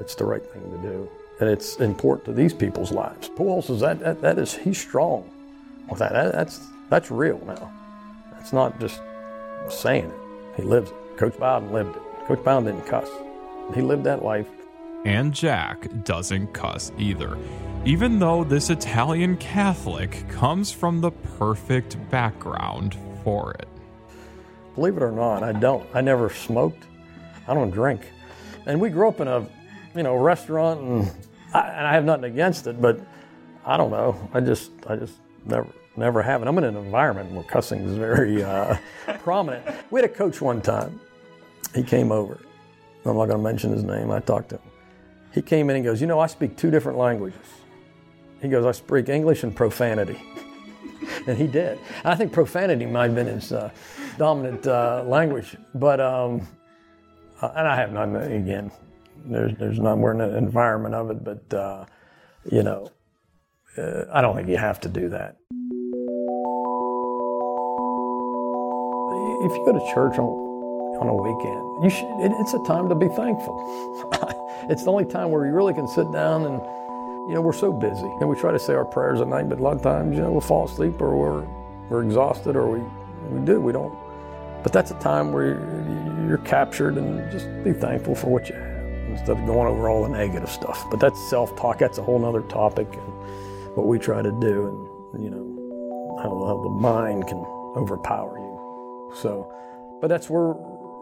[0.00, 1.10] It's the right thing to do.
[1.40, 3.28] And it's important to these people's lives.
[3.30, 5.30] Pujols is that, that, that is, he's strong
[5.88, 6.12] with that.
[6.12, 6.32] that.
[6.32, 7.72] That's, that's real now.
[8.40, 9.00] It's not just
[9.68, 10.56] saying it.
[10.56, 10.96] He lives it.
[11.16, 12.02] Coach Bowden lived it.
[12.32, 13.10] Coach Bowden didn't cuss.
[13.74, 14.48] He lived that life.
[15.04, 17.36] And Jack doesn't cuss either,
[17.84, 23.68] even though this Italian Catholic comes from the perfect background for it.
[24.76, 25.86] Believe it or not, I don't.
[25.92, 26.86] I never smoked.
[27.46, 28.00] I don't drink.
[28.64, 29.46] And we grew up in a,
[29.94, 31.12] you know, restaurant, and
[31.52, 32.98] I, and I have nothing against it, but
[33.66, 34.30] I don't know.
[34.32, 35.66] I just, I just never,
[35.98, 36.40] never have.
[36.40, 38.78] And I'm in an environment where cussing is very uh,
[39.18, 39.66] prominent.
[39.90, 40.98] We had a coach one time.
[41.74, 42.40] He came over.
[43.04, 44.10] I'm not going to mention his name.
[44.10, 44.62] I talked to him.
[45.32, 47.40] He came in and goes, you know, I speak two different languages.
[48.40, 50.20] He goes, I speak English and profanity.
[51.26, 51.78] and he did.
[52.04, 53.70] I think profanity might have been his uh,
[54.18, 55.56] dominant uh, language.
[55.74, 56.46] But, um,
[57.40, 58.70] uh, and I have none, again,
[59.24, 61.86] there's, there's not, we're in an environment of it, but, uh,
[62.50, 62.90] you know,
[63.78, 65.36] uh, I don't think you have to do that.
[69.44, 70.51] If you go to church on,
[71.02, 73.58] on a weekend, you should, it, it's a time to be thankful.
[74.70, 76.60] it's the only time where you really can sit down and,
[77.28, 79.58] you know, we're so busy and we try to say our prayers at night, but
[79.58, 81.44] a lot of times, you know, we'll fall asleep or we're,
[81.88, 82.78] we're exhausted or we,
[83.30, 83.96] we do, we don't.
[84.62, 88.54] But that's a time where you're, you're captured and just be thankful for what you
[88.54, 88.72] have
[89.10, 90.88] instead of going over all the negative stuff.
[90.88, 91.78] But that's self-talk.
[91.78, 96.30] That's a whole other topic and what we try to do and, you know, how,
[96.46, 97.44] how the mind can
[97.76, 99.12] overpower you.
[99.16, 99.52] So,
[100.00, 100.54] but that's where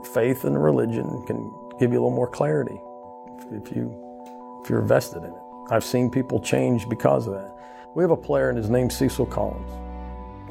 [0.07, 2.81] faith and religion can give you a little more clarity
[3.53, 3.95] if you
[4.63, 5.41] if you're invested in it.
[5.71, 7.57] I've seen people change because of that.
[7.95, 9.71] We have a player and his name's Cecil Collins.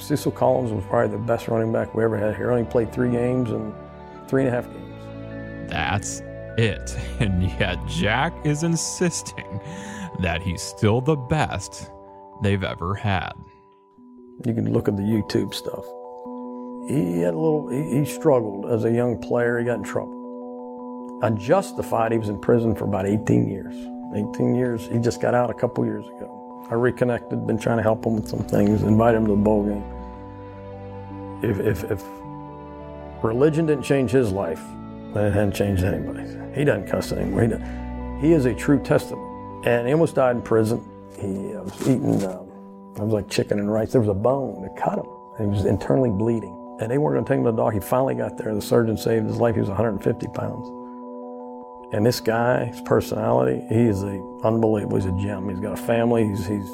[0.02, 2.52] Cecil Collins was probably the best running back we ever had here.
[2.52, 3.74] Only played three games and
[4.28, 5.70] three and a half games.
[5.70, 6.22] That's
[6.58, 6.98] it.
[7.20, 9.60] And yet Jack is insisting
[10.22, 11.92] that he's still the best
[12.42, 13.34] they've ever had.
[14.46, 15.86] You can look at the YouTube stuff.
[16.88, 17.70] He had a little.
[17.70, 19.60] He, he struggled as a young player.
[19.60, 21.20] He got in trouble.
[21.22, 22.12] Unjustified.
[22.12, 23.76] He was in prison for about 18 years.
[24.16, 24.88] 18 years.
[24.88, 26.68] He just got out a couple years ago.
[26.72, 27.46] I reconnected.
[27.46, 28.84] Been trying to help him with some things.
[28.84, 29.84] Invite him to the bowl game.
[31.44, 32.04] If if, if
[33.24, 34.62] religion didn't change his life,
[35.14, 36.38] then it hadn't changed anybody's.
[36.56, 37.44] He doesn't cuss anymore.
[38.22, 39.68] He, he is a true testament.
[39.68, 40.84] And he almost died in prison.
[41.20, 42.26] He was eating.
[42.26, 42.48] Um,
[42.96, 43.92] it was like chicken and rice.
[43.92, 45.06] There was a bone that cut him.
[45.38, 46.56] He was internally bleeding.
[46.80, 47.80] And they weren't going to take him to the doctor.
[47.80, 48.56] He finally got there.
[48.56, 49.56] The surgeon saved his life.
[49.56, 50.68] He was 150 pounds.
[51.92, 54.98] And this guy, his personality, he is a unbelievable.
[54.98, 55.50] He's a gem.
[55.50, 56.28] He's got a family.
[56.28, 56.70] He's he's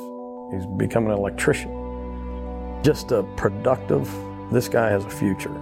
[0.51, 1.72] he's becoming an electrician.
[2.84, 4.14] Just a productive.
[4.51, 5.56] This guy has a future.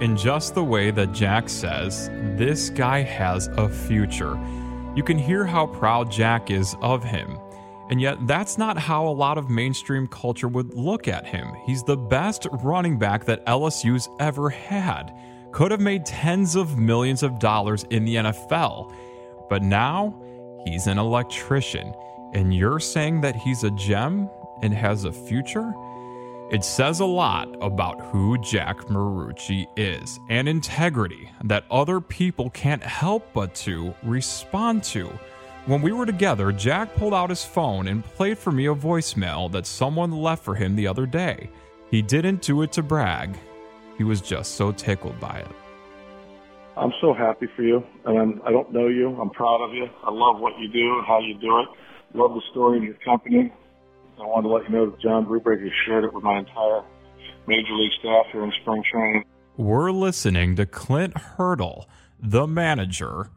[0.00, 4.38] In just the way that Jack says, this guy has a future.
[4.94, 7.38] You can hear how proud Jack is of him.
[7.88, 11.54] And yet, that's not how a lot of mainstream culture would look at him.
[11.64, 15.12] He's the best running back that LSU's ever had.
[15.52, 18.92] Could have made tens of millions of dollars in the NFL.
[19.48, 20.14] But now,
[20.64, 21.94] he's an electrician.
[22.34, 24.28] And you're saying that he's a gem
[24.62, 25.72] and has a future?
[26.50, 32.82] It says a lot about who Jack Marucci is and integrity that other people can't
[32.82, 35.10] help but to respond to.
[35.66, 39.50] When we were together, Jack pulled out his phone and played for me a voicemail
[39.50, 41.50] that someone left for him the other day.
[41.90, 43.36] He didn't do it to brag,
[43.98, 45.48] he was just so tickled by it.
[46.76, 49.08] I'm so happy for you, and I'm, I don't know you.
[49.20, 49.86] I'm proud of you.
[50.04, 51.66] I love what you do and how you do it.
[52.14, 53.52] Love the story of your company.
[54.20, 56.82] I wanted to let you know that John Brubaker shared it with my entire
[57.48, 59.24] major league staff here in spring training.
[59.56, 61.88] We're listening to Clint Hurdle,
[62.20, 63.30] the manager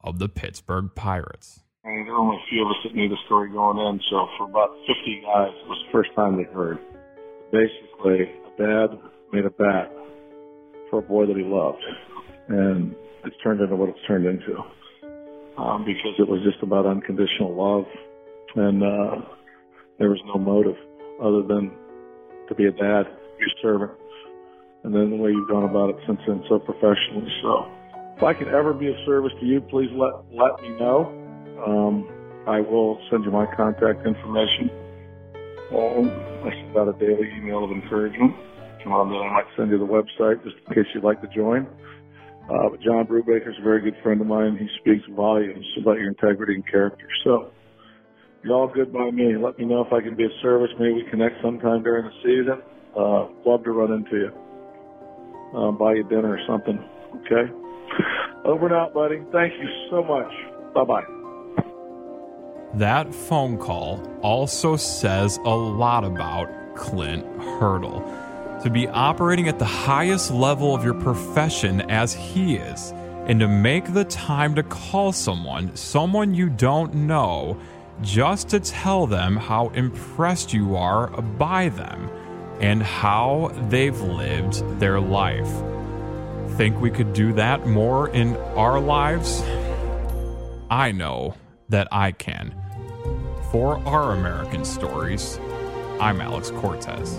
[0.00, 1.62] of the Pittsburgh Pirates.
[1.86, 4.26] And there were only a few of us that knew the story going in, so
[4.36, 6.78] for about 50 guys, it was the first time they heard.
[7.52, 8.98] Basically, a dad
[9.32, 9.94] made a bat
[10.90, 11.82] for a boy that he loved,
[12.48, 12.92] and
[13.24, 14.58] it's turned into what it's turned into
[15.58, 17.86] um, because it was just about unconditional love,
[18.56, 19.22] and uh,
[19.98, 20.76] there was no motive
[21.22, 21.70] other than
[22.48, 23.92] to be a dad, a servant,
[24.82, 27.30] and then the way you've gone about it since then so professionally.
[27.42, 27.70] So,
[28.16, 31.25] if I can ever be of service to you, please let let me know.
[31.64, 32.08] Um,
[32.46, 34.70] I will send you my contact information.
[35.74, 36.12] Um,
[36.44, 38.34] I send out a daily email of encouragement.
[38.86, 41.66] Um, then I might send you the website just in case you'd like to join.
[42.48, 44.56] Uh, but John Brubaker is a very good friend of mine.
[44.56, 47.06] He speaks volumes about your integrity and character.
[47.24, 47.52] So
[48.44, 49.36] you're all good by me.
[49.36, 50.70] Let me know if I can be of service.
[50.78, 52.62] Maybe we connect sometime during the season.
[52.96, 54.30] Uh, love to run into you.
[55.58, 56.78] Uh, buy you dinner or something.
[57.16, 57.50] Okay?
[58.44, 59.18] Over and out, buddy.
[59.32, 60.32] Thank you so much.
[60.74, 61.15] Bye bye.
[62.74, 68.00] That phone call also says a lot about Clint Hurdle.
[68.62, 72.92] To be operating at the highest level of your profession as he is,
[73.26, 77.58] and to make the time to call someone, someone you don't know,
[78.02, 82.10] just to tell them how impressed you are by them
[82.60, 85.48] and how they've lived their life.
[86.56, 89.42] Think we could do that more in our lives?
[90.68, 91.34] I know
[91.68, 92.54] that I can.
[93.50, 95.38] For our American stories,
[96.00, 97.14] I'm Alex Cortez.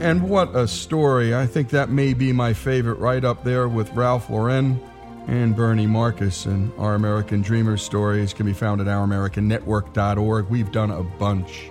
[0.00, 1.34] And what a story.
[1.34, 4.80] I think that may be my favorite right up there with Ralph Lauren
[5.28, 6.46] and Bernie Marcus.
[6.46, 10.46] And Our American Dreamer stories can be found at ouramericannetwork.org.
[10.48, 11.70] We've done a bunch.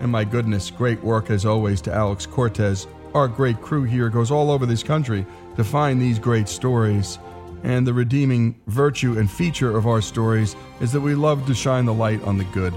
[0.00, 2.86] And my goodness, great work as always to Alex Cortez.
[3.14, 5.24] Our great crew here goes all over this country
[5.56, 7.18] to find these great stories.
[7.62, 11.84] And the redeeming virtue and feature of our stories is that we love to shine
[11.84, 12.74] the light on the good.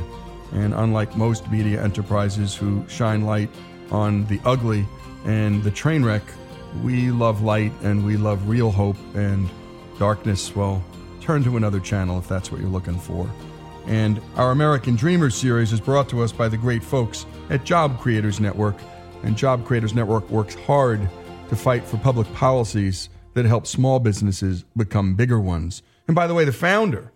[0.51, 3.49] And unlike most media enterprises who shine light
[3.91, 4.85] on the ugly
[5.25, 6.23] and the train wreck,
[6.83, 9.49] we love light and we love real hope and
[9.97, 10.55] darkness.
[10.55, 10.83] Well,
[11.21, 13.29] turn to another channel if that's what you're looking for.
[13.87, 17.99] And our American Dreamers series is brought to us by the great folks at Job
[17.99, 18.75] Creators Network.
[19.23, 21.07] And Job Creators Network works hard
[21.49, 25.83] to fight for public policies that help small businesses become bigger ones.
[26.07, 27.11] And by the way, the founder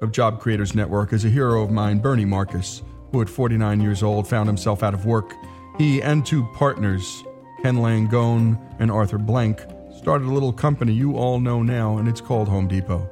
[0.00, 4.02] of Job Creators Network is a hero of mine, Bernie Marcus, who at 49 years
[4.02, 5.34] old found himself out of work.
[5.78, 7.24] He and two partners,
[7.62, 9.62] Ken Langone and Arthur Blank,
[9.96, 13.08] started a little company you all know now, and it's called Home Depot.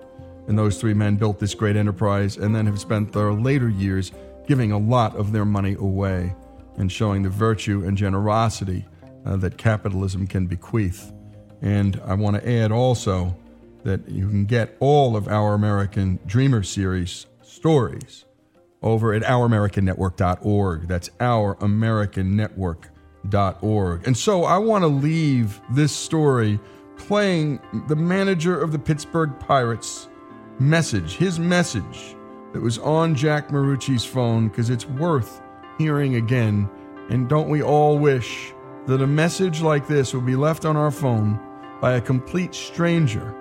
[0.46, 4.12] And those three men built this great enterprise and then have spent their later years
[4.46, 6.34] giving a lot of their money away
[6.76, 8.84] and showing the virtue and generosity
[9.24, 11.12] uh, that capitalism can bequeath.
[11.62, 13.36] And I want to add also
[13.84, 18.24] that you can get all of our American Dreamer series stories
[18.82, 20.88] over at ouramericannetwork.org.
[20.88, 24.06] That's ouramericannetwork.org.
[24.06, 26.58] And so I want to leave this story
[26.96, 30.08] playing the manager of the Pittsburgh Pirates
[30.58, 32.16] message, his message
[32.52, 35.40] that was on Jack Marucci's phone because it's worth
[35.78, 36.68] hearing again.
[37.10, 38.52] And don't we all wish
[38.86, 41.38] that a message like this would be left on our phone
[41.80, 43.34] by a complete stranger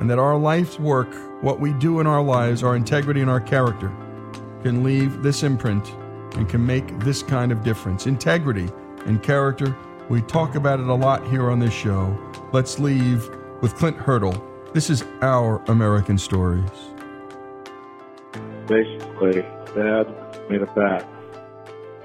[0.00, 1.12] and that our life's work,
[1.42, 3.92] what we do in our lives, our integrity and our character,
[4.62, 5.86] can leave this imprint
[6.36, 8.06] and can make this kind of difference.
[8.06, 8.68] Integrity
[9.06, 9.76] and character,
[10.08, 12.16] we talk about it a lot here on this show.
[12.52, 13.28] Let's leave
[13.60, 14.42] with Clint Hurdle.
[14.72, 16.70] This is our American Stories.
[18.66, 19.42] Basically,
[19.76, 20.06] Dad
[20.50, 21.08] made a bat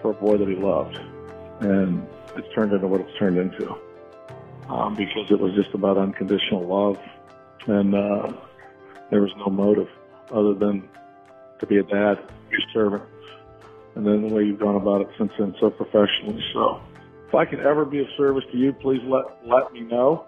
[0.01, 0.99] for a boy that he loved,
[1.61, 2.05] and
[2.35, 3.75] it's turned into what it's turned into
[4.69, 6.97] um, because it was just about unconditional love,
[7.67, 8.39] and uh,
[9.11, 9.87] there was no motive
[10.31, 10.87] other than
[11.59, 13.03] to be a dad, a servant.
[13.95, 16.41] And then the way you've gone about it since then so professionally.
[16.53, 16.79] So
[17.27, 20.25] if I can ever be of service to you, please let, let me know.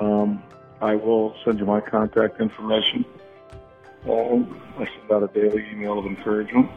[0.00, 0.42] Um,
[0.80, 3.04] I will send you my contact information.
[4.10, 6.70] Um, I send out a daily email of encouragement.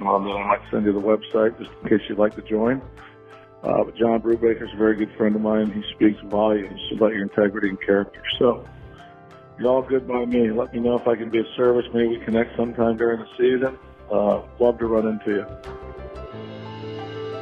[0.00, 2.82] Um, then I might send you the website just in case you'd like to join.
[3.62, 5.70] Uh, but John Brubaker is a very good friend of mine.
[5.70, 8.22] He speaks volumes about your integrity and character.
[8.38, 8.68] So
[9.58, 10.50] you're all good by me.
[10.50, 11.86] Let me know if I can be of service.
[11.94, 13.78] Maybe we connect sometime during the season.
[14.10, 15.46] Uh, love to run into you.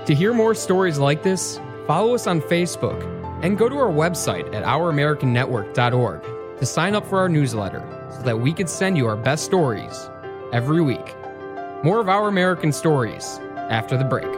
[0.04, 3.02] To hear more stories like this, follow us on Facebook
[3.42, 7.82] and go to our website at ouramericannetwork.org to sign up for our newsletter
[8.14, 10.10] so that we can send you our best stories
[10.52, 11.14] every week.
[11.82, 13.38] More of Our American Stories
[13.70, 14.28] after the break.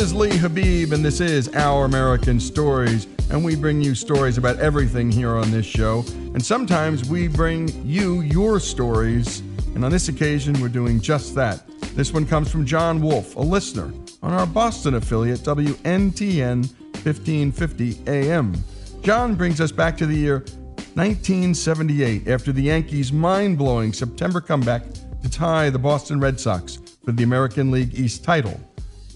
[0.00, 3.06] Is Lee Habib, and this is Our American Stories.
[3.28, 6.06] And we bring you stories about everything here on this show.
[6.32, 9.40] And sometimes we bring you your stories.
[9.74, 11.68] And on this occasion, we're doing just that.
[11.94, 13.92] This one comes from John Wolf, a listener
[14.22, 16.70] on our Boston affiliate, WNTN
[17.04, 18.54] 1550 AM.
[19.02, 20.38] John brings us back to the year
[20.94, 24.82] 1978 after the Yankees' mind blowing September comeback
[25.22, 28.58] to tie the Boston Red Sox for the American League East title.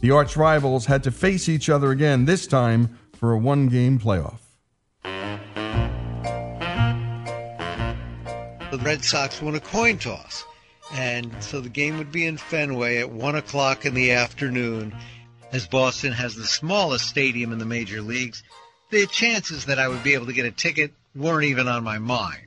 [0.04, 3.98] The arch rivals had to face each other again, this time for a one game
[3.98, 4.40] playoff.
[8.70, 10.44] The Red Sox won a coin toss.
[10.92, 14.94] And so the game would be in Fenway at 1 o'clock in the afternoon.
[15.52, 18.42] As Boston has the smallest stadium in the major leagues,
[18.90, 21.96] the chances that I would be able to get a ticket weren't even on my
[21.96, 22.43] mind.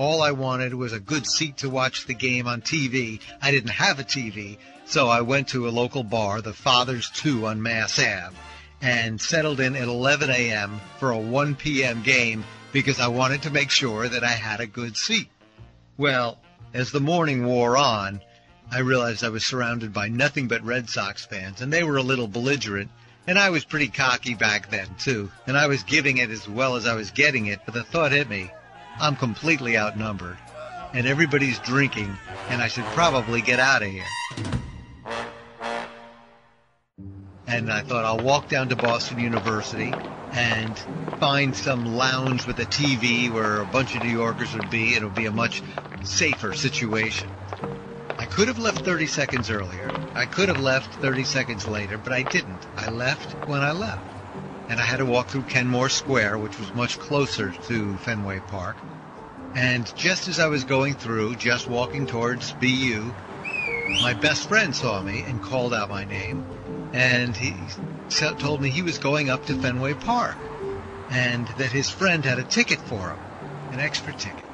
[0.00, 3.20] All I wanted was a good seat to watch the game on TV.
[3.42, 7.46] I didn't have a TV, so I went to a local bar, the Fathers 2
[7.46, 8.34] on Mass Ave,
[8.80, 10.80] and settled in at 11 a.m.
[10.98, 12.02] for a 1 p.m.
[12.02, 15.28] game because I wanted to make sure that I had a good seat.
[15.98, 16.38] Well,
[16.72, 18.22] as the morning wore on,
[18.72, 22.02] I realized I was surrounded by nothing but Red Sox fans, and they were a
[22.02, 22.90] little belligerent.
[23.26, 25.30] And I was pretty cocky back then, too.
[25.46, 28.12] And I was giving it as well as I was getting it, but the thought
[28.12, 28.50] hit me
[29.00, 30.36] I'm completely outnumbered.
[30.92, 32.14] And everybody's drinking,
[32.48, 34.04] and I should probably get out of here.
[37.46, 39.94] And I thought I'll walk down to Boston University
[40.32, 40.78] and
[41.18, 44.94] find some lounge with a TV where a bunch of New Yorkers would be.
[44.94, 45.62] It'll be a much
[46.02, 47.30] safer situation.
[48.18, 49.90] I could have left 30 seconds earlier.
[50.14, 52.66] I could have left 30 seconds later, but I didn't.
[52.76, 54.19] I left when I left.
[54.70, 58.76] And I had to walk through Kenmore Square, which was much closer to Fenway Park.
[59.52, 63.12] And just as I was going through, just walking towards BU,
[64.00, 66.46] my best friend saw me and called out my name.
[66.92, 67.66] And he
[68.38, 70.38] told me he was going up to Fenway Park
[71.10, 74.46] and that his friend had a ticket for him, an extra ticket.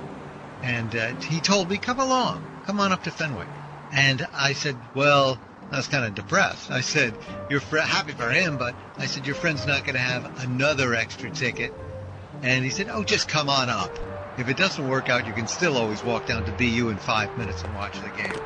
[0.63, 3.47] And uh, he told me, come along, come on up to Fenway.
[3.93, 5.39] And I said, well,
[5.71, 6.71] I was kind of depressed.
[6.71, 7.15] I said,
[7.51, 10.95] you're fr- happy for him, but I said, your friend's not going to have another
[10.95, 11.73] extra ticket.
[12.43, 13.99] And he said, oh, just come on up.
[14.39, 17.37] If it doesn't work out, you can still always walk down to BU in five
[17.37, 18.39] minutes and watch the game.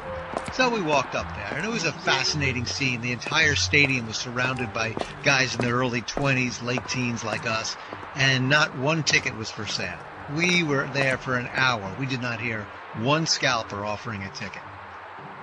[0.52, 3.00] So we walked up there, and it was a fascinating scene.
[3.00, 7.76] The entire stadium was surrounded by guys in their early 20s, late teens like us,
[8.16, 10.00] and not one ticket was for sale.
[10.32, 11.94] We were there for an hour.
[11.98, 12.66] We did not hear
[12.96, 14.62] one scalper offering a ticket.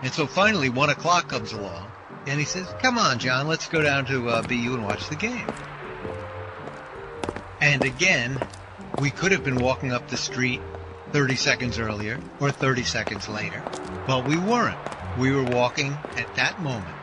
[0.03, 1.91] And so finally, one o'clock comes along,
[2.27, 5.15] and he says, Come on, John, let's go down to uh, BU and watch the
[5.15, 5.47] game.
[7.59, 8.39] And again,
[8.99, 10.61] we could have been walking up the street
[11.11, 13.63] 30 seconds earlier or 30 seconds later,
[14.05, 14.77] but we weren't.
[15.17, 16.95] We were walking at that moment.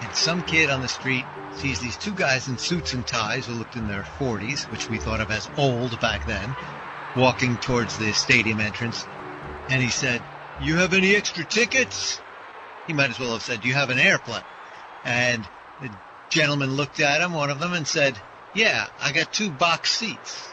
[0.00, 1.24] And some kid on the street
[1.56, 4.98] sees these two guys in suits and ties who looked in their 40s, which we
[4.98, 6.54] thought of as old back then,
[7.16, 9.06] walking towards the stadium entrance.
[9.68, 10.22] And he said,
[10.58, 12.20] You have any extra tickets?
[12.86, 14.42] He might as well have said, do You have an airplane.
[15.04, 15.46] And
[15.80, 15.90] the
[16.30, 18.18] gentleman looked at him, one of them, and said,
[18.54, 20.48] Yeah, I got two box seats.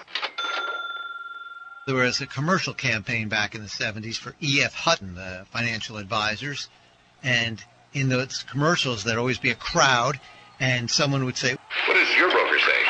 [1.88, 4.74] There was a commercial campaign back in the 70s for E.F.
[4.74, 6.70] Hutton, the financial advisors.
[7.22, 10.20] And in those commercials, there'd always be a crowd,
[10.60, 11.56] and someone would say,
[11.88, 12.83] What does your broker say?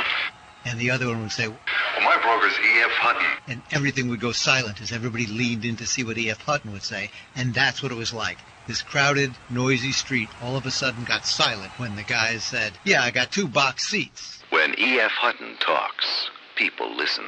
[0.66, 1.58] And the other one would say, Well,
[2.02, 2.92] my broker's E.F.
[2.92, 3.26] Hutton.
[3.48, 6.42] and everything would go silent as everybody leaned in to see what E.F.
[6.42, 7.10] Hutton would say.
[7.36, 8.38] And that's what it was like.
[8.68, 13.04] This crowded, noisy street all of a sudden got silent when the guy said, Yeah,
[13.04, 14.42] I got two box seats.
[14.52, 15.12] When E.F.
[15.12, 17.26] Hutton talks, people listen.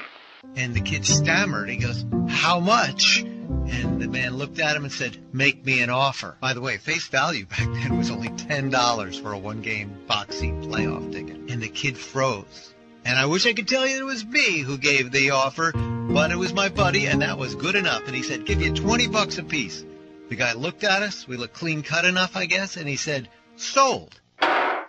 [0.55, 1.69] And the kid stammered.
[1.69, 3.21] He goes, How much?
[3.67, 6.37] And the man looked at him and said, Make me an offer.
[6.39, 10.37] By the way, face value back then was only $10 for a one game box
[10.37, 11.35] seat playoff ticket.
[11.49, 12.74] And the kid froze.
[13.05, 16.31] And I wish I could tell you it was me who gave the offer, but
[16.31, 18.07] it was my buddy, and that was good enough.
[18.07, 19.85] And he said, Give you 20 bucks a piece.
[20.29, 21.27] The guy looked at us.
[21.27, 24.19] We looked clean cut enough, I guess, and he said, Sold.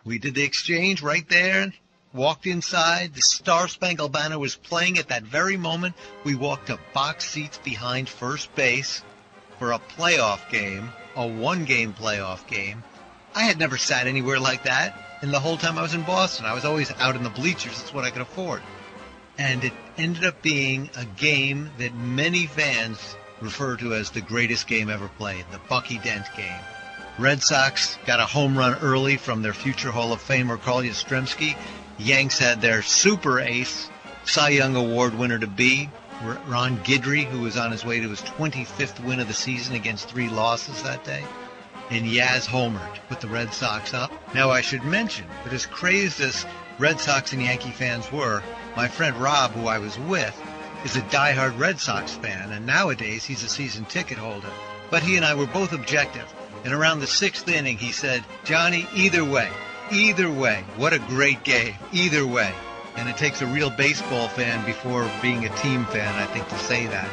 [0.05, 1.71] We did the exchange right there,
[2.15, 3.13] walked inside.
[3.13, 5.95] The Star Spangled Banner was playing at that very moment.
[6.25, 9.03] We walked to box seats behind first base
[9.59, 12.83] for a playoff game, a one game playoff game.
[13.35, 15.06] I had never sat anywhere like that.
[15.23, 17.79] And the whole time I was in Boston, I was always out in the bleachers.
[17.79, 18.63] That's what I could afford.
[19.39, 24.67] And it ended up being a game that many fans refer to as the greatest
[24.67, 26.61] game ever played, the Bucky Dent game.
[27.19, 31.57] Red Sox got a home run early from their future Hall of Famer Carl Yastrzemski.
[31.99, 33.89] Yanks had their super ace,
[34.25, 35.89] Cy Young Award winner to be,
[36.47, 40.09] Ron Guidry, who was on his way to his 25th win of the season against
[40.09, 41.25] three losses that day.
[41.91, 44.13] And Yaz Homer to put the Red Sox up.
[44.35, 46.45] Now I should mention that as crazed as
[46.79, 48.43] Red Sox and Yankee fans were,
[48.77, 50.37] my friend Rob, who I was with,
[50.85, 54.51] is a diehard Red Sox fan, and nowadays he's a season ticket holder.
[54.91, 56.33] But he and I were both objective.
[56.65, 59.49] And around the sixth inning, he said, Johnny, either way,
[59.91, 62.53] either way, what a great game, either way.
[62.97, 66.59] And it takes a real baseball fan before being a team fan, I think, to
[66.59, 67.09] say that.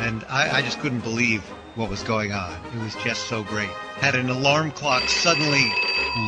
[0.00, 1.42] And I, I just couldn't believe
[1.78, 2.52] what was going on.
[2.74, 3.70] It was just so great.
[4.00, 5.64] Had an alarm clock suddenly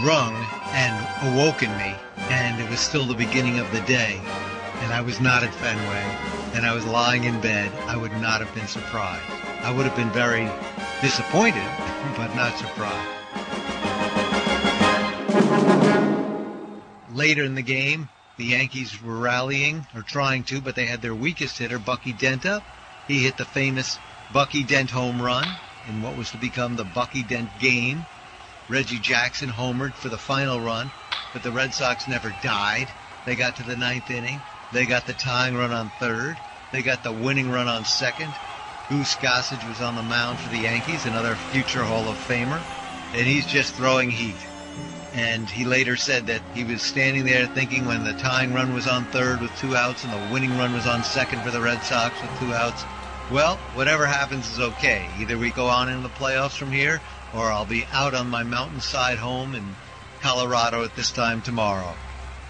[0.06, 0.32] rung
[0.70, 1.92] and awoken me,
[2.30, 4.20] and it was still the beginning of the day.
[4.82, 7.72] And I was not at Fenway, and I was lying in bed.
[7.88, 9.24] I would not have been surprised.
[9.64, 10.48] I would have been very
[11.02, 11.66] disappointed,
[12.16, 13.08] but not surprised.
[17.12, 21.14] Later in the game, the Yankees were rallying, or trying to, but they had their
[21.14, 22.62] weakest hitter, Bucky Dent, up.
[23.08, 23.98] He hit the famous
[24.32, 25.56] Bucky Dent home run
[25.88, 28.06] in what was to become the Bucky Dent game.
[28.68, 30.92] Reggie Jackson homered for the final run,
[31.32, 32.86] but the Red Sox never died.
[33.26, 34.40] They got to the ninth inning.
[34.72, 36.36] They got the tying run on third.
[36.70, 38.32] They got the winning run on second.
[38.88, 42.60] Goose Gossage was on the mound for the Yankees, another future Hall of Famer,
[43.14, 44.36] and he's just throwing heat.
[45.12, 48.86] And he later said that he was standing there thinking when the tying run was
[48.86, 51.82] on third with two outs and the winning run was on second for the Red
[51.82, 52.84] Sox with two outs.
[53.30, 55.08] Well, whatever happens is okay.
[55.20, 57.00] Either we go on in the playoffs from here,
[57.32, 59.76] or I'll be out on my mountainside home in
[60.20, 61.94] Colorado at this time tomorrow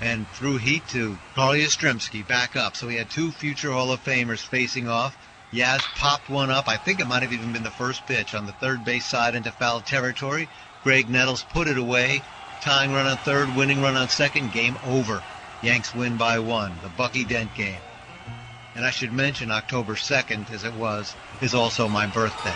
[0.00, 2.76] and threw heat to Carl Yastrzemski back up.
[2.76, 5.18] So we had two future Hall of Famers facing off.
[5.52, 6.66] Yaz popped one up.
[6.66, 9.34] I think it might have even been the first pitch on the third base side
[9.34, 10.48] into foul territory.
[10.82, 12.22] Graig Nettles put it away.
[12.62, 14.52] Tying run on third, winning run on second.
[14.52, 15.22] Game over.
[15.62, 16.72] Yanks win by one.
[16.82, 17.80] The Bucky Dent game.
[18.80, 22.54] And I should mention October 2nd, as it was, is also my birthday.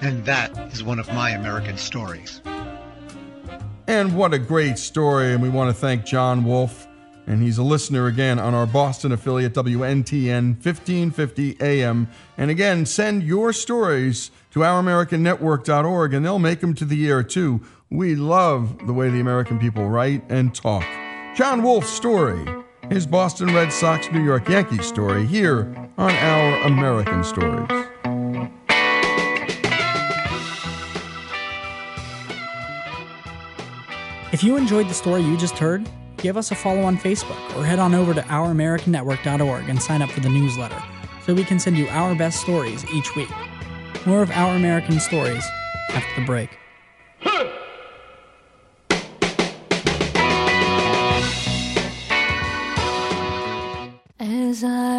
[0.00, 2.40] And that is one of my American stories.
[3.88, 5.32] And what a great story.
[5.32, 6.86] And we want to thank John Wolf.
[7.26, 12.06] And he's a listener again on our Boston affiliate, WNTN 1550 AM.
[12.38, 17.60] And again, send your stories to ouramericannetwork.org and they'll make them to the air too.
[17.90, 20.84] We love the way the American people write and talk.
[21.34, 22.46] John Wolf's story,
[22.90, 27.68] his Boston Red Sox New York Yankees story, here on Our American Stories.
[34.32, 37.64] If you enjoyed the story you just heard, give us a follow on Facebook or
[37.64, 40.82] head on over to ouramericannetwork.org and sign up for the newsletter
[41.24, 43.30] so we can send you our best stories each week.
[44.04, 45.44] More of Our American Stories
[45.90, 46.50] after the break.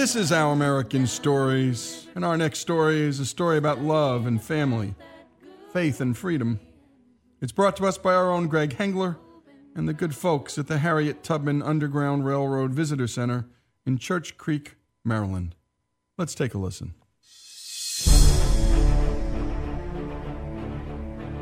[0.00, 4.42] This is Our American Stories, and our next story is a story about love and
[4.42, 4.94] family,
[5.74, 6.58] faith and freedom.
[7.42, 9.18] It's brought to us by our own Greg Hengler
[9.74, 13.46] and the good folks at the Harriet Tubman Underground Railroad Visitor Center
[13.84, 15.54] in Church Creek, Maryland.
[16.16, 16.94] Let's take a listen.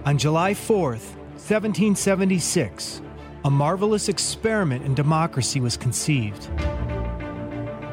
[0.05, 3.03] On July 4th, 1776,
[3.45, 6.49] a marvelous experiment in democracy was conceived.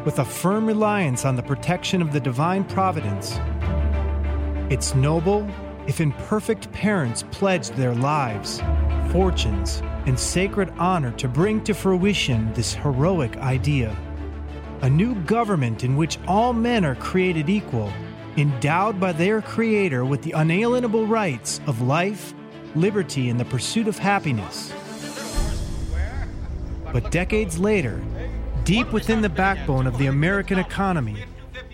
[0.05, 3.39] With a firm reliance on the protection of the divine providence,
[4.71, 5.49] its noble,
[5.87, 8.61] if imperfect parents pledged their lives,
[9.11, 13.97] fortunes, and sacred honor to bring to fruition this heroic idea.
[14.83, 17.91] A new government in which all men are created equal,
[18.37, 22.35] endowed by their Creator with the unalienable rights of life,
[22.75, 24.71] liberty, and the pursuit of happiness.
[26.93, 27.99] But decades later,
[28.65, 31.23] deep within the backbone of the American economy,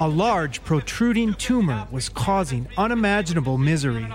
[0.01, 4.05] a large protruding tumor was causing unimaginable misery.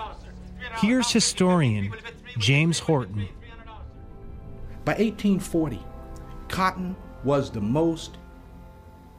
[0.77, 1.91] Here's historian
[2.37, 3.27] James Horton.
[4.85, 5.79] By 1840,
[6.49, 8.17] cotton was the most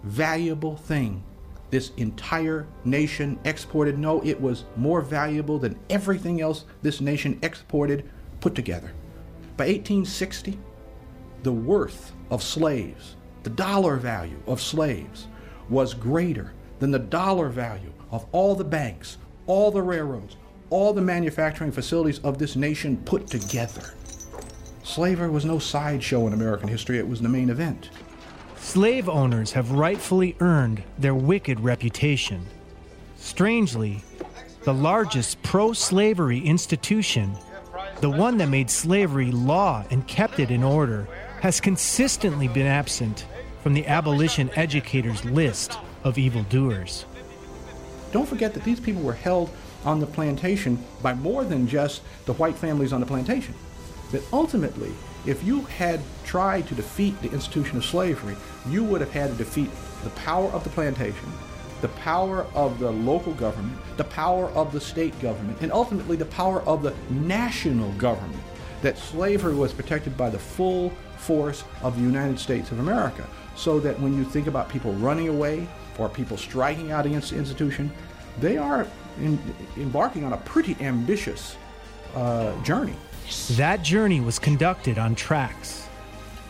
[0.05, 1.25] valuable thing
[1.71, 3.99] this entire nation exported.
[3.99, 8.09] No, it was more valuable than everything else this nation exported
[8.41, 8.93] put together.
[9.57, 10.57] By 1860,
[11.43, 13.17] the worth of slaves,
[13.49, 15.26] the dollar value of slaves,
[15.70, 20.36] was greater than the dollar value of all the banks, all the railroads,
[20.68, 23.94] all the manufacturing facilities of this nation put together.
[24.82, 27.88] Slavery was no sideshow in American history, it was the main event.
[28.59, 32.44] Slave owners have rightfully earned their wicked reputation.
[33.16, 34.05] Strangely,
[34.64, 37.34] the largest pro slavery institution,
[38.03, 41.09] the one that made slavery law and kept it in order,
[41.40, 43.24] has consistently been absent
[43.63, 47.05] from the abolition educators' list of evildoers.
[48.13, 49.51] Don't forget that these people were held
[49.85, 53.55] on the plantation by more than just the white families on the plantation.
[54.13, 54.93] That ultimately,
[55.27, 58.37] if you had tried to defeat the institution of slavery,
[58.69, 59.71] you would have had to defeat
[60.03, 61.31] the power of the plantation,
[61.81, 66.25] the power of the local government, the power of the state government, and ultimately the
[66.25, 68.43] power of the national government.
[68.81, 73.27] That slavery was protected by the full force of the United States of America.
[73.59, 75.67] So that when you think about people running away
[75.99, 77.91] or people striking out against the institution,
[78.39, 78.87] they are
[79.19, 79.37] in,
[79.77, 81.57] embarking on a pretty ambitious
[82.15, 82.95] uh, journey.
[83.57, 85.89] That journey was conducted on tracks.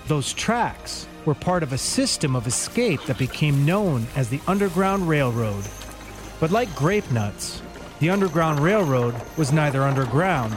[0.07, 5.09] Those tracks were part of a system of escape that became known as the Underground
[5.09, 5.65] Railroad.
[6.41, 7.63] But like grape nuts,
[8.01, 10.57] the Underground Railroad was neither underground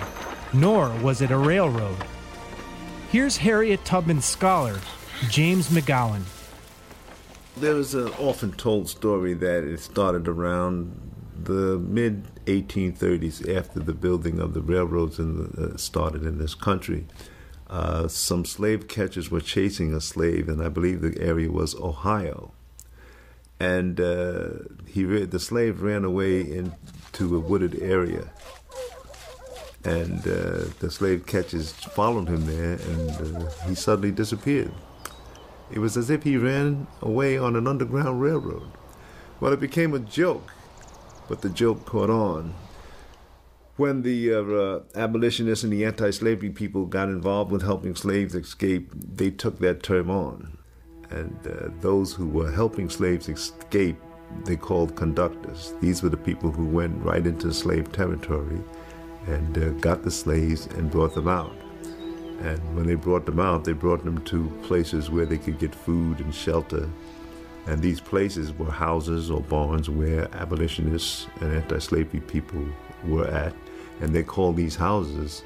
[0.53, 1.97] nor was it a railroad.
[3.09, 4.79] Here's Harriet Tubman scholar
[5.29, 6.23] James McGowan.
[7.57, 11.11] There was an often told story that it started around
[11.43, 16.55] the mid 1830s after the building of the railroads in the, uh, started in this
[16.55, 17.07] country.
[17.69, 22.51] Uh, some slave catchers were chasing a slave, and I believe the area was Ohio.
[23.59, 24.49] And uh,
[24.87, 28.29] he the slave ran away into a wooded area,
[29.83, 34.71] and uh, the slave catchers followed him there, and uh, he suddenly disappeared.
[35.71, 38.71] It was as if he ran away on an underground railroad.
[39.39, 40.51] Well, it became a joke,
[41.27, 42.53] but the joke caught on.
[43.77, 48.35] When the uh, uh, abolitionists and the anti slavery people got involved with helping slaves
[48.35, 50.57] escape, they took that term on.
[51.09, 53.97] And uh, those who were helping slaves escape,
[54.45, 55.73] they called conductors.
[55.81, 58.61] These were the people who went right into slave territory
[59.27, 61.60] and uh, got the slaves and brought them out.
[62.41, 65.75] And when they brought them out, they brought them to places where they could get
[65.75, 66.89] food and shelter.
[67.67, 72.65] And these places were houses or barns where abolitionists and anti slavery people
[73.05, 73.53] were at.
[74.01, 75.43] And they called these houses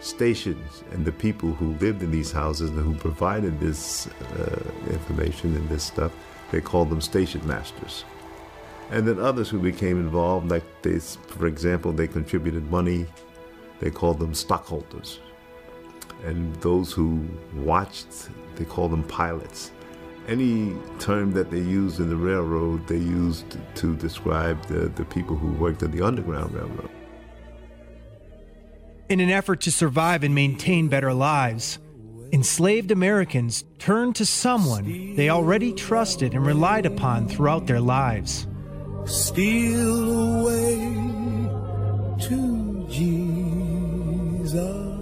[0.00, 0.84] stations.
[0.92, 4.06] And the people who lived in these houses and who provided this
[4.38, 6.12] uh, information and this stuff,
[6.50, 8.04] they called them station masters.
[8.90, 13.06] And then others who became involved, like they, for example, they contributed money,
[13.80, 15.20] they called them stockholders.
[16.22, 19.72] And those who watched, they called them pilots.
[20.26, 25.36] Any term that they used in the railroad, they used to describe the, the people
[25.36, 26.88] who worked at the Underground Railroad.
[29.10, 31.78] In an effort to survive and maintain better lives,
[32.32, 38.46] enslaved Americans turned to someone they already trusted and relied upon throughout their lives.
[39.04, 40.76] Steal away
[42.22, 44.93] to Jesus.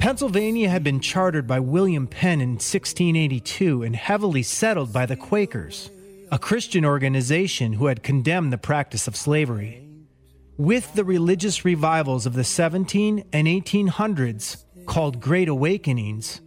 [0.00, 5.90] Pennsylvania had been chartered by William Penn in 1682 and heavily settled by the Quakers,
[6.32, 9.86] a Christian organization who had condemned the practice of slavery.
[10.56, 16.40] With the religious revivals of the 17 and 1800s, called Great Awakenings,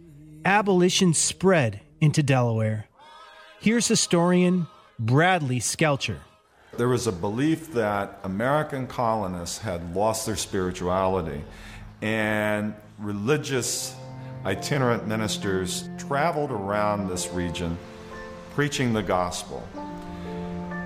[0.44, 2.88] abolition spread into Delaware.
[3.60, 4.66] Here's historian
[4.98, 6.18] Bradley Skelcher.
[6.76, 11.44] There was a belief that American colonists had lost their spirituality
[12.02, 13.94] and religious
[14.44, 17.76] itinerant ministers traveled around this region
[18.54, 19.66] preaching the gospel.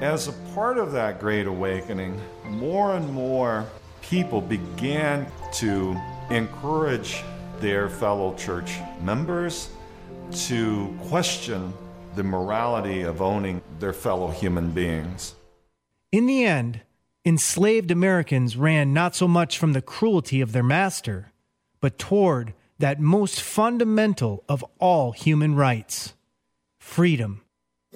[0.01, 3.67] As a part of that great awakening, more and more
[4.01, 6.01] people began to
[6.31, 7.23] encourage
[7.61, 9.71] their fellow church members
[10.31, 11.73] to question
[12.15, 15.35] the morality of owning their fellow human beings.
[16.11, 16.81] In the end,
[17.25, 21.28] enslaved Americans ran not so much from the cruelty of their master,
[21.81, 26.14] but toward that most fundamental of all human rights
[26.79, 27.43] freedom.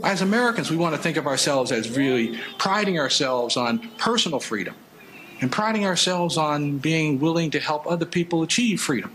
[0.03, 4.75] As Americans, we want to think of ourselves as really priding ourselves on personal freedom
[5.41, 9.15] and priding ourselves on being willing to help other people achieve freedom.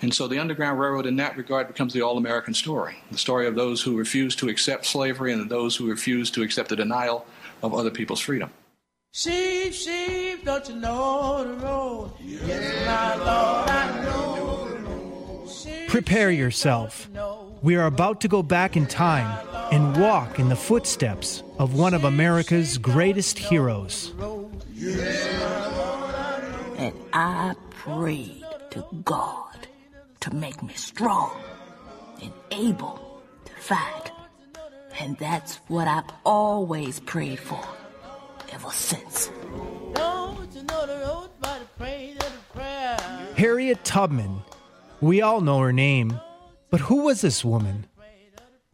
[0.00, 3.46] And so the Underground Railroad, in that regard, becomes the all American story the story
[3.46, 7.24] of those who refuse to accept slavery and those who refuse to accept the denial
[7.62, 8.50] of other people's freedom.
[9.14, 12.12] Sheep, sheep, don't you know the road?
[12.18, 15.46] Yes, my Lord, I know.
[15.88, 17.10] Prepare yourself.
[17.60, 21.92] We are about to go back in time and walk in the footsteps of one
[21.92, 24.14] of America's greatest heroes.
[26.78, 29.68] And I prayed to God
[30.20, 31.38] to make me strong
[32.22, 34.10] and able to fight.
[34.98, 37.62] And that's what I've always prayed for
[38.52, 39.30] ever since.
[43.36, 44.42] Harriet Tubman.
[45.00, 46.20] We all know her name,
[46.70, 47.86] but who was this woman?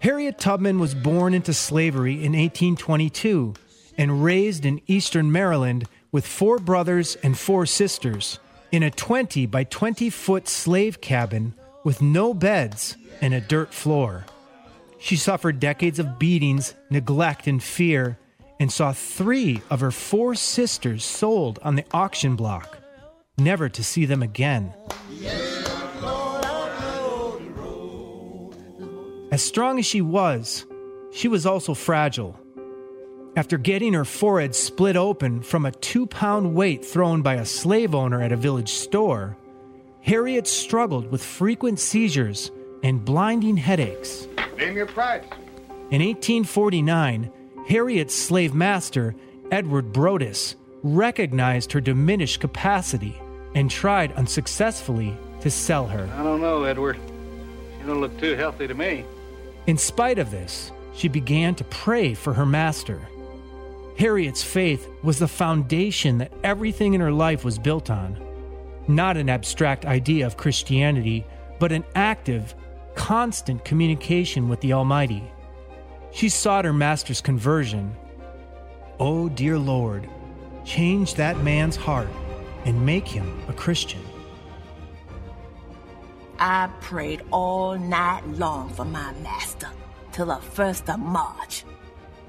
[0.00, 3.54] Harriet Tubman was born into slavery in 1822
[3.96, 8.38] and raised in eastern Maryland with four brothers and four sisters
[8.70, 14.24] in a 20 by 20 foot slave cabin with no beds and a dirt floor.
[14.98, 18.18] She suffered decades of beatings, neglect, and fear,
[18.60, 22.78] and saw three of her four sisters sold on the auction block,
[23.36, 24.72] never to see them again.
[29.30, 30.66] As strong as she was,
[31.12, 32.38] she was also fragile.
[33.36, 37.94] After getting her forehead split open from a two pound weight thrown by a slave
[37.94, 39.36] owner at a village store,
[40.00, 42.50] Harriet struggled with frequent seizures
[42.82, 44.26] and blinding headaches.
[44.56, 45.24] Name your price.
[45.90, 47.30] In 1849,
[47.68, 49.14] Harriet's slave master,
[49.50, 53.20] Edward Brodess, recognized her diminished capacity
[53.54, 56.08] and tried unsuccessfully to sell her.
[56.14, 56.98] I don't know, Edward.
[57.78, 59.04] You don't look too healthy to me.
[59.66, 63.06] In spite of this, she began to pray for her master.
[63.98, 68.18] Harriet's faith was the foundation that everything in her life was built on.
[68.88, 71.26] Not an abstract idea of Christianity,
[71.58, 72.54] but an active,
[72.94, 75.22] constant communication with the Almighty.
[76.18, 77.94] She sought her master's conversion.
[78.98, 80.10] Oh, dear Lord,
[80.64, 82.08] change that man's heart
[82.64, 84.00] and make him a Christian.
[86.40, 89.68] I prayed all night long for my master
[90.10, 91.64] till the first of March.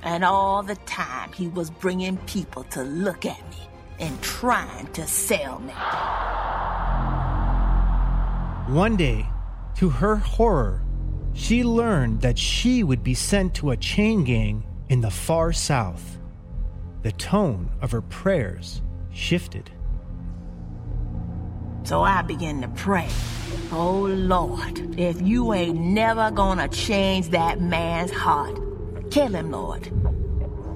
[0.04, 3.58] And all the time he was bringing people to look at me
[4.00, 5.74] and trying to sell me.
[8.72, 9.26] One day,
[9.78, 10.84] to her horror,
[11.34, 16.18] she learned that she would be sent to a chain gang in the far south.
[17.04, 19.72] The tone of her prayers shifted.
[21.84, 23.08] So I began to pray.
[23.72, 28.60] Oh Lord, if you ain't never gonna change that man's heart,
[29.12, 29.88] kill him, Lord,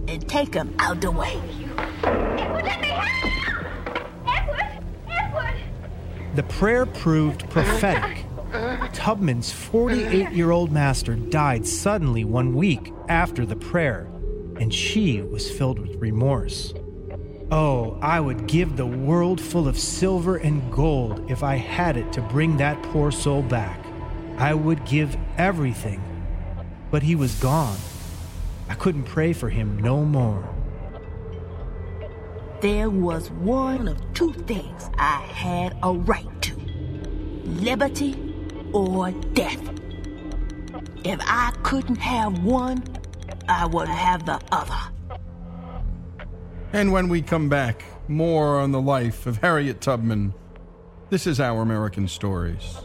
[0.08, 1.40] and take him out the way.
[2.04, 2.66] Edward,
[4.26, 5.56] Edward, Edward!
[6.36, 8.26] The prayer proved prophetic.
[8.94, 14.08] Tubman's 48 year old master died suddenly one week after the prayer,
[14.60, 16.72] and she was filled with remorse.
[17.52, 22.14] Oh, I would give the world full of silver and gold if I had it
[22.14, 23.84] to bring that poor soul back.
[24.38, 26.02] I would give everything.
[26.92, 27.78] But he was gone.
[28.70, 30.48] I couldn't pray for him no more.
[32.62, 36.56] There was one of two things I had a right to
[37.46, 38.33] liberty
[38.74, 39.62] or death.
[41.04, 42.84] If I couldn't have one,
[43.48, 44.80] I would have the other.
[46.74, 50.34] And when we come back, more on the life of Harriet Tubman.
[51.10, 52.78] This is Our American Stories.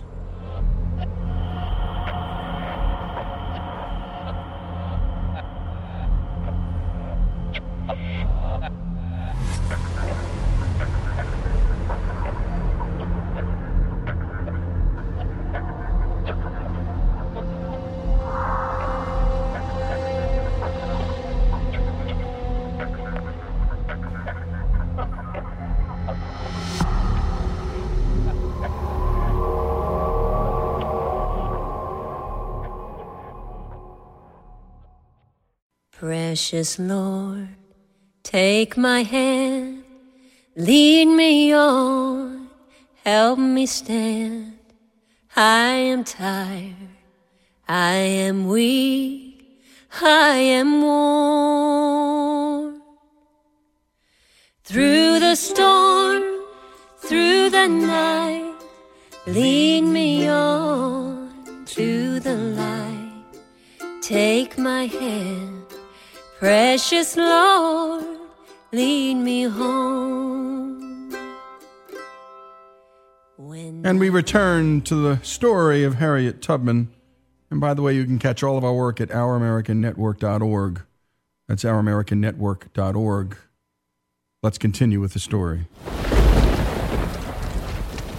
[36.39, 37.49] Precious Lord,
[38.23, 39.83] take my hand,
[40.55, 42.49] lead me on,
[43.05, 44.57] help me stand.
[45.35, 46.91] I am tired,
[47.67, 47.95] I
[48.27, 49.61] am weak,
[50.01, 52.83] I am worn.
[54.63, 56.23] Through the storm,
[56.99, 58.55] through the night,
[59.27, 63.25] lead me on to the light.
[64.01, 65.58] Take my hand,
[66.39, 68.05] precious Lord,
[68.73, 70.29] lead me home.
[73.85, 76.89] And we return to the story of Harriet Tubman.
[77.51, 80.83] And by the way, you can catch all of our work at ouramericannetwork.org.
[81.49, 83.37] That's ouramericannetwork.org.
[84.43, 85.67] Let's continue with the story.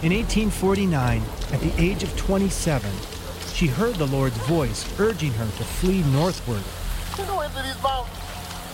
[0.01, 2.91] In 1849, at the age of 27,
[3.53, 6.63] she heard the Lord's voice urging her to flee northward.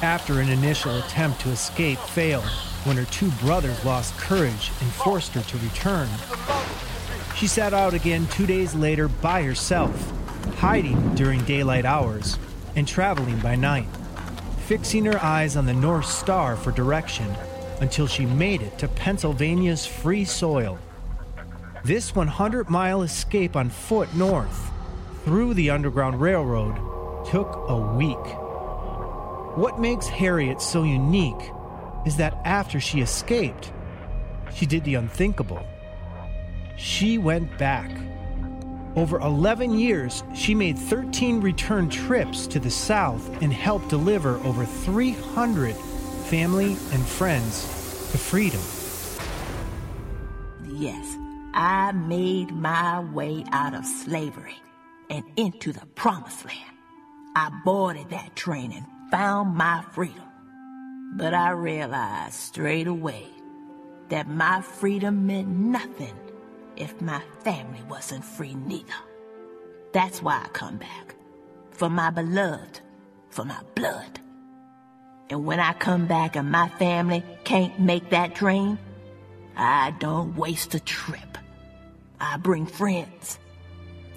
[0.02, 2.44] After an initial attempt to escape failed,
[2.84, 6.08] when her two brothers lost courage and forced her to return,
[7.36, 10.12] she set out again two days later by herself,
[10.58, 12.38] hiding during daylight hours
[12.76, 13.88] and traveling by night,
[14.68, 17.36] fixing her eyes on the North Star for direction
[17.82, 20.78] until she made it to Pennsylvania's free soil.
[21.84, 24.72] This 100 mile escape on foot north
[25.24, 26.95] through the Underground Railroad
[27.30, 28.26] took a week.
[29.58, 31.52] What makes Harriet so unique
[32.06, 33.72] is that after she escaped,
[34.54, 35.66] she did the unthinkable.
[36.78, 37.90] She went back.
[38.96, 44.66] Over 11 years, she made 13 return trips to the South and helped deliver over
[44.66, 47.64] 300 family and friends
[48.12, 48.62] to freedom.
[50.66, 51.16] Yes,
[51.54, 54.56] I made my way out of slavery
[55.10, 56.75] and into the promised land.
[57.38, 60.24] I boarded that train and found my freedom.
[61.18, 63.28] But I realized straight away
[64.08, 66.16] that my freedom meant nothing
[66.78, 68.94] if my family wasn't free neither.
[69.92, 71.16] That's why I come back.
[71.72, 72.80] For my beloved,
[73.30, 74.20] for my blood.
[75.30, 78.78] And when I come back and my family can't make that train,
[79.58, 81.38] I don't waste a trip.
[82.18, 83.40] I bring friends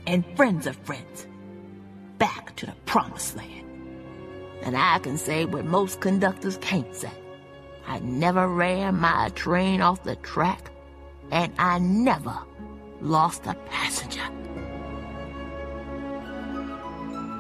[0.07, 1.27] and friends of friends
[2.19, 3.67] back to the promised land.
[4.63, 7.13] And I can say what most conductors can't say.
[7.87, 10.71] I never ran my train off the track,
[11.31, 12.37] and I never
[13.01, 14.21] lost a passenger.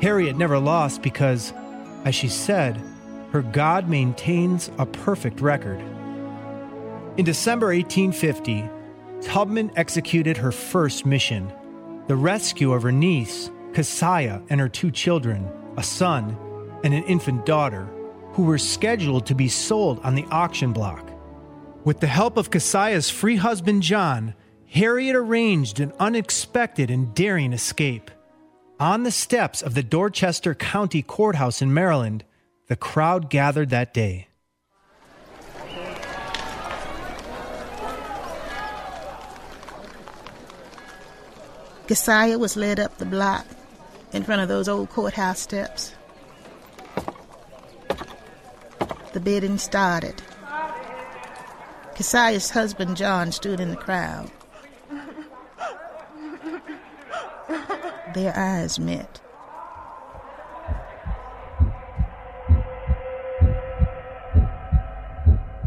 [0.01, 1.53] Harriet never lost because,
[2.05, 2.81] as she said,
[3.33, 5.81] her God maintains a perfect record.
[7.18, 8.70] In December 1850,
[9.20, 11.53] Tubman executed her first mission
[12.07, 16.37] the rescue of her niece, Keziah, and her two children, a son
[16.83, 17.87] and an infant daughter,
[18.33, 21.09] who were scheduled to be sold on the auction block.
[21.85, 24.35] With the help of Keziah's free husband, John,
[24.68, 28.11] Harriet arranged an unexpected and daring escape.
[28.81, 32.24] On the steps of the Dorchester County Courthouse in Maryland,
[32.66, 34.26] the crowd gathered that day.
[41.87, 43.47] Keziah was led up the block
[44.13, 45.95] in front of those old courthouse steps.
[49.13, 50.23] The bidding started.
[51.95, 54.31] Keziah's husband John stood in the crowd.
[58.15, 59.21] Their eyes met.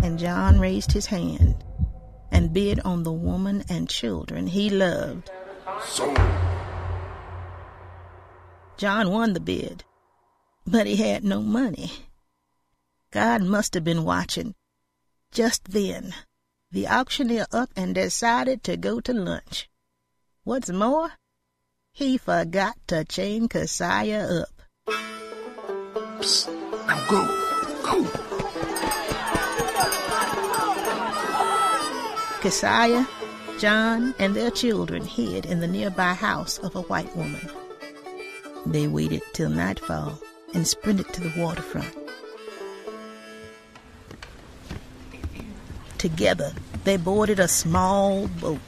[0.04, 1.64] And John raised his hand
[2.32, 5.30] and bid on the woman and children he loved.
[8.82, 9.84] John won the bid,
[10.66, 11.92] but he had no money.
[13.12, 14.56] God must have been watching.
[15.32, 16.16] Just then,
[16.72, 19.70] the auctioneer up and decided to go to lunch.
[20.46, 21.12] What's more,
[21.94, 24.64] he forgot to chain Keziah up.
[26.18, 26.48] Psst,
[26.88, 27.22] now go,
[27.86, 28.04] go.
[32.42, 33.08] Keziah,
[33.60, 37.48] John, and their children hid in the nearby house of a white woman.
[38.66, 40.20] They waited till nightfall
[40.53, 41.95] and sprinted to the waterfront.
[45.97, 46.53] Together,
[46.84, 48.59] they boarded a small boat.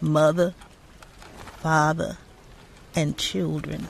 [0.00, 0.54] Mother,
[1.58, 2.18] father,
[2.94, 3.88] and children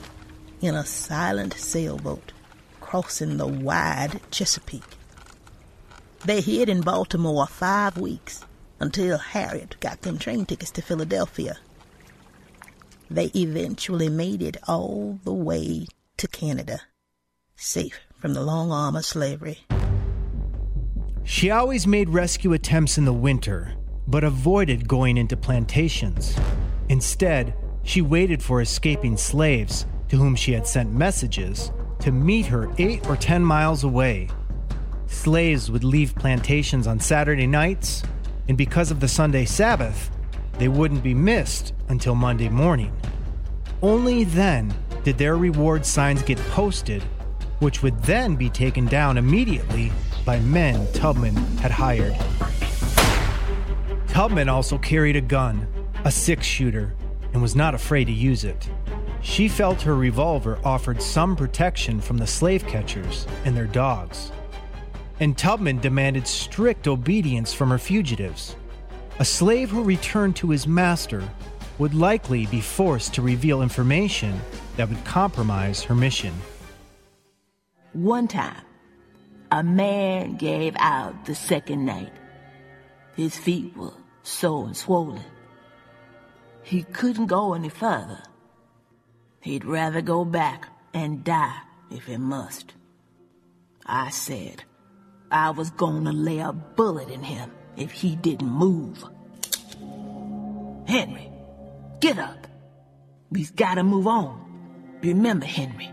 [0.61, 2.33] in a silent sailboat
[2.81, 4.97] crossing the wide Chesapeake.
[6.25, 8.43] They hid in Baltimore five weeks
[8.79, 11.57] until Harriet got them train tickets to Philadelphia.
[13.09, 16.81] They eventually made it all the way to Canada,
[17.55, 19.65] safe from the long arm of slavery.
[21.23, 23.73] She always made rescue attempts in the winter,
[24.07, 26.35] but avoided going into plantations.
[26.89, 27.53] Instead,
[27.83, 33.07] she waited for escaping slaves, to whom she had sent messages, to meet her eight
[33.07, 34.27] or ten miles away.
[35.07, 38.03] Slaves would leave plantations on Saturday nights,
[38.49, 40.09] and because of the Sunday Sabbath,
[40.57, 42.91] they wouldn't be missed until Monday morning.
[43.83, 44.73] Only then
[45.03, 47.03] did their reward signs get posted,
[47.59, 49.91] which would then be taken down immediately
[50.25, 52.15] by men Tubman had hired.
[54.07, 55.67] Tubman also carried a gun,
[56.03, 56.95] a six shooter,
[57.33, 58.67] and was not afraid to use it.
[59.21, 64.31] She felt her revolver offered some protection from the slave catchers and their dogs.
[65.19, 68.55] And Tubman demanded strict obedience from her fugitives.
[69.19, 71.23] A slave who returned to his master
[71.77, 74.39] would likely be forced to reveal information
[74.77, 76.33] that would compromise her mission.
[77.93, 78.63] One time,
[79.51, 82.13] a man gave out the second night.
[83.15, 83.93] His feet were
[84.23, 85.23] sore and swollen.
[86.63, 88.21] He couldn't go any further.
[89.41, 91.59] He'd rather go back and die
[91.91, 92.73] if he must.
[93.85, 94.63] I said
[95.31, 99.03] I was gonna lay a bullet in him if he didn't move.
[100.87, 101.29] Henry,
[101.99, 102.47] get up.
[103.31, 104.99] We've gotta move on.
[105.03, 105.91] Remember, Henry,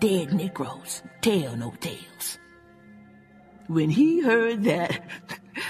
[0.00, 2.38] dead Negroes tell no tales.
[3.66, 5.02] When he heard that,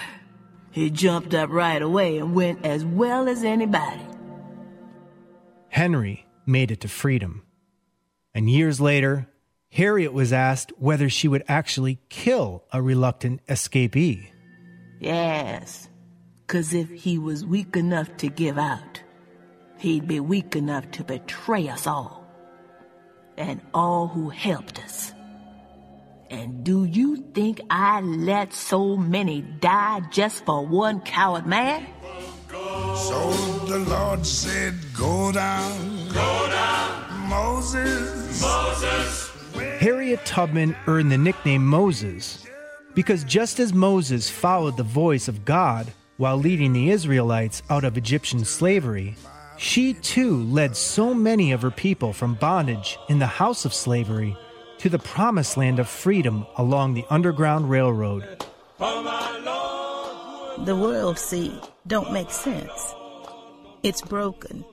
[0.70, 4.06] he jumped up right away and went as well as anybody.
[5.68, 7.44] Henry made it to freedom.
[8.34, 9.28] And years later,
[9.72, 14.26] Harriet was asked whether she would actually kill a reluctant escapee.
[14.98, 15.88] Yes,
[16.48, 19.00] 'cause if he was weak enough to give out,
[19.78, 22.26] he'd be weak enough to betray us all.
[23.38, 25.14] And all who helped us.
[26.30, 31.86] And do you think I let so many die just for one coward man?
[32.50, 33.32] So
[33.66, 39.30] the Lord said, Go down, go down, Moses, Moses.
[39.54, 42.46] Harriet Tubman earned the nickname Moses
[42.94, 47.96] because just as Moses followed the voice of God while leading the Israelites out of
[47.96, 49.16] Egyptian slavery,
[49.56, 54.36] she too led so many of her people from bondage in the house of slavery
[54.78, 58.44] to the promised land of freedom along the Underground Railroad.
[58.78, 62.94] The world, see, don't make sense.
[63.82, 64.64] It's broken.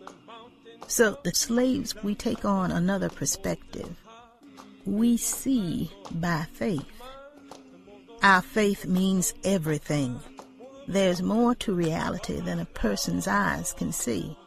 [0.88, 3.96] So the slaves, we take on another perspective.
[4.88, 7.02] We see by faith.
[8.24, 10.18] Our faith means everything.
[10.88, 14.38] There's more to reality than a person's eyes can see.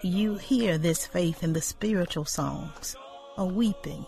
[0.00, 2.96] You hear this faith in the spiritual songs,
[3.36, 4.06] a weeping,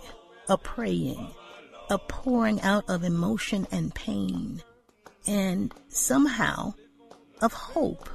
[0.48, 1.28] a praying,
[1.90, 4.62] a pouring out of emotion and pain,
[5.26, 6.72] and somehow
[7.42, 8.08] of hope.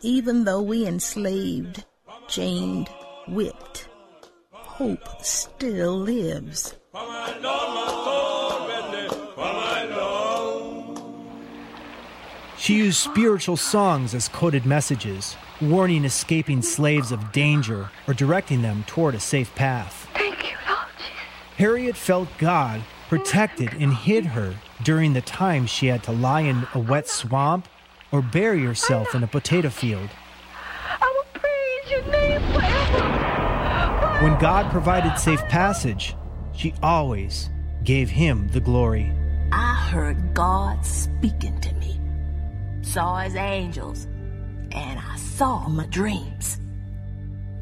[0.00, 1.84] Even though we enslaved,
[2.26, 2.88] chained,
[3.28, 3.86] whipped,
[4.82, 6.74] hope still lives.
[12.58, 18.84] She used spiritual songs as coded messages, warning escaping slaves of danger or directing them
[18.88, 20.08] toward a safe path.
[20.14, 20.88] Thank you, Lord.
[21.58, 26.66] Harriet felt God protected and hid her during the time she had to lie in
[26.74, 27.68] a wet swamp
[28.10, 30.10] or bury herself in a potato field.
[31.00, 33.31] I will praise your name forever.
[34.22, 36.14] When God provided safe passage,
[36.52, 37.50] she always
[37.82, 39.12] gave him the glory.
[39.50, 42.00] I heard God speaking to me,
[42.82, 44.04] saw his angels,
[44.70, 46.60] and I saw my dreams.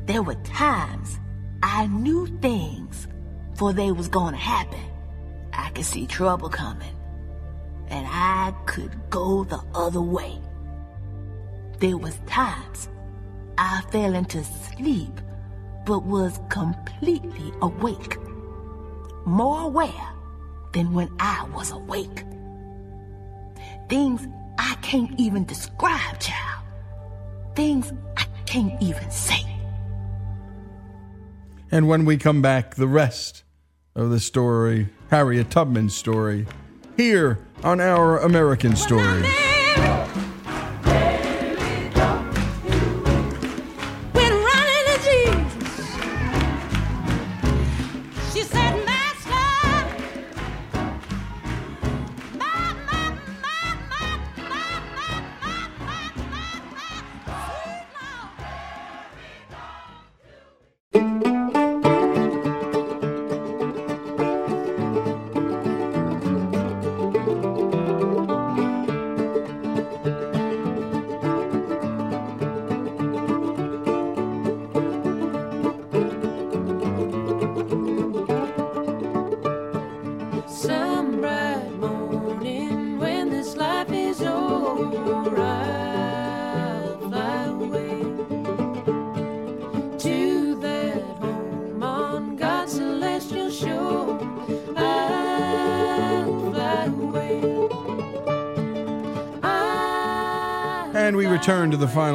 [0.04, 1.18] There were times
[1.62, 3.08] I knew things
[3.54, 4.84] for they was gonna happen.
[5.54, 6.94] I could see trouble coming,
[7.88, 10.38] and I could go the other way.
[11.78, 12.90] There was times
[13.56, 15.22] I fell into sleep,
[15.90, 18.16] but was completely awake,
[19.26, 20.08] more aware
[20.72, 22.22] than when I was awake.
[23.88, 26.64] Things I can't even describe, child.
[27.56, 29.44] Things I can't even say.
[31.72, 33.42] And when we come back, the rest
[33.96, 36.46] of the story, Harriet Tubman's story,
[36.96, 39.26] here on Our American Stories.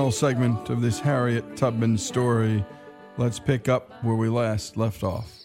[0.05, 2.63] Final segment of this Harriet Tubman story.
[3.17, 5.39] Let's pick up where we last left off.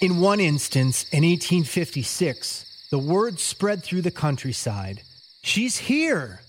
[0.00, 5.02] In one instance, in 1856, the word spread through the countryside
[5.42, 6.42] She's here!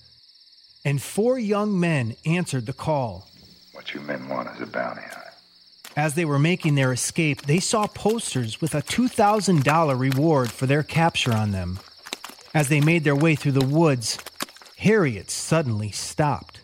[0.85, 3.27] And four young men answered the call.
[3.73, 5.33] What you men want is a bounty on it.
[5.95, 10.83] As they were making their escape, they saw posters with a $2,000 reward for their
[10.83, 11.79] capture on them.
[12.53, 14.19] As they made their way through the woods,
[14.77, 16.56] Harriet suddenly stopped.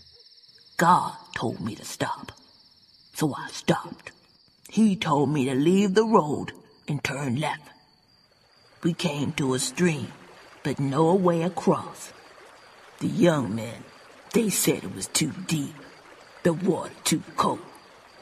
[0.78, 2.32] God told me to stop.
[3.14, 4.12] So I stopped.
[4.70, 6.52] He told me to leave the road
[6.88, 7.70] and turn left.
[8.82, 10.12] We came to a stream,
[10.64, 12.12] but no way across.
[13.00, 13.84] The young men,
[14.34, 15.76] they said it was too deep,
[16.44, 17.60] the water too cold.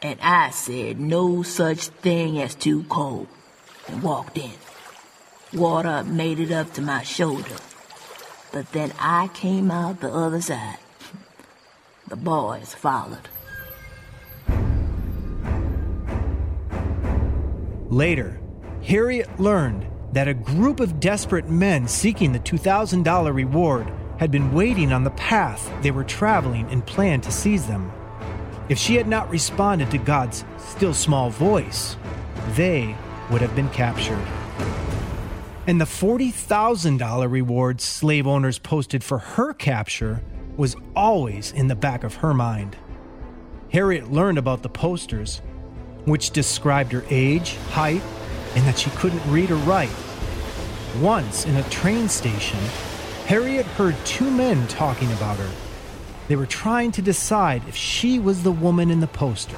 [0.01, 3.27] And I said no such thing as too cold,
[3.87, 4.53] and walked in.
[5.53, 7.55] Water made it up to my shoulder.
[8.51, 10.77] But then I came out the other side.
[12.11, 13.29] The boys followed.
[17.89, 18.37] Later,
[18.83, 23.89] Harriet learned that a group of desperate men seeking the $2,000 reward
[24.19, 27.89] had been waiting on the path they were traveling and planned to seize them.
[28.67, 31.95] If she had not responded to God's still small voice,
[32.57, 32.93] they
[33.29, 34.27] would have been captured.
[35.65, 40.21] And the $40,000 reward slave owners posted for her capture
[40.61, 42.77] was always in the back of her mind.
[43.71, 45.41] Harriet learned about the posters,
[46.05, 48.03] which described her age, height,
[48.55, 49.89] and that she couldn't read or write.
[50.99, 52.59] Once in a train station,
[53.25, 55.49] Harriet heard two men talking about her.
[56.27, 59.57] They were trying to decide if she was the woman in the poster.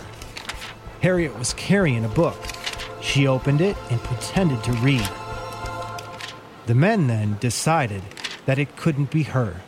[1.01, 2.37] Harriet was carrying a book.
[3.01, 5.09] She opened it and pretended to read.
[6.67, 8.03] The men then decided
[8.45, 9.61] that it couldn't be her.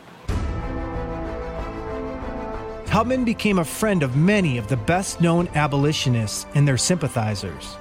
[2.96, 7.74] Tubman became a friend of many of the best known abolitionists and their sympathizers.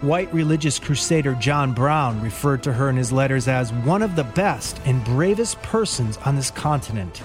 [0.00, 4.24] White religious crusader John Brown referred to her in his letters as one of the
[4.24, 7.22] best and bravest persons on this continent.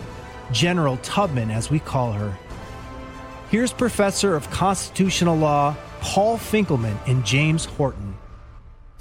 [0.52, 2.38] General Tubman, as we call her.
[3.50, 8.14] Here's Professor of Constitutional Law Paul Finkelman and James Horton.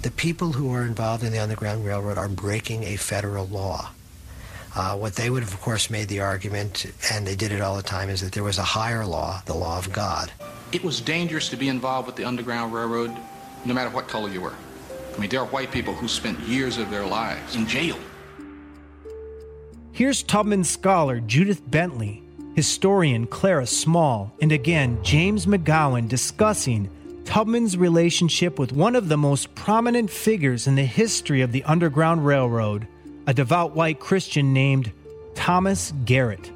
[0.03, 3.91] The people who are involved in the Underground Railroad are breaking a federal law.
[4.73, 7.75] Uh, what they would have, of course, made the argument, and they did it all
[7.75, 10.31] the time, is that there was a higher law, the law of God.
[10.71, 13.15] It was dangerous to be involved with the Underground Railroad,
[13.65, 14.53] no matter what color you were.
[15.13, 17.97] I mean, there are white people who spent years of their lives in jail.
[19.91, 22.23] Here's Tubman scholar Judith Bentley,
[22.55, 26.89] historian Clara Small, and again James McGowan discussing
[27.25, 32.25] Tubman's relationship with one of the most prominent figures in the history of the Underground
[32.25, 32.87] Railroad,
[33.31, 34.91] a devout white Christian named
[35.35, 36.51] Thomas Garrett.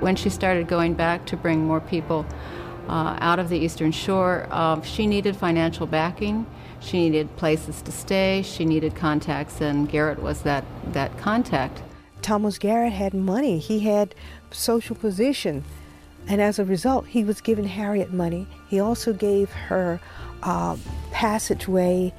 [0.00, 2.26] When she started going back to bring more people
[2.88, 6.44] uh, out of the Eastern Shore, uh, she needed financial backing.
[6.80, 8.42] She needed places to stay.
[8.42, 10.64] She needed contacts, and Garrett was that,
[10.94, 11.80] that contact.
[12.22, 13.60] Thomas Garrett had money.
[13.60, 14.16] He had
[14.50, 15.62] social position.
[16.26, 18.48] And as a result, he was giving Harriet money.
[18.68, 20.00] He also gave her
[20.42, 20.76] uh,
[21.12, 22.12] passageway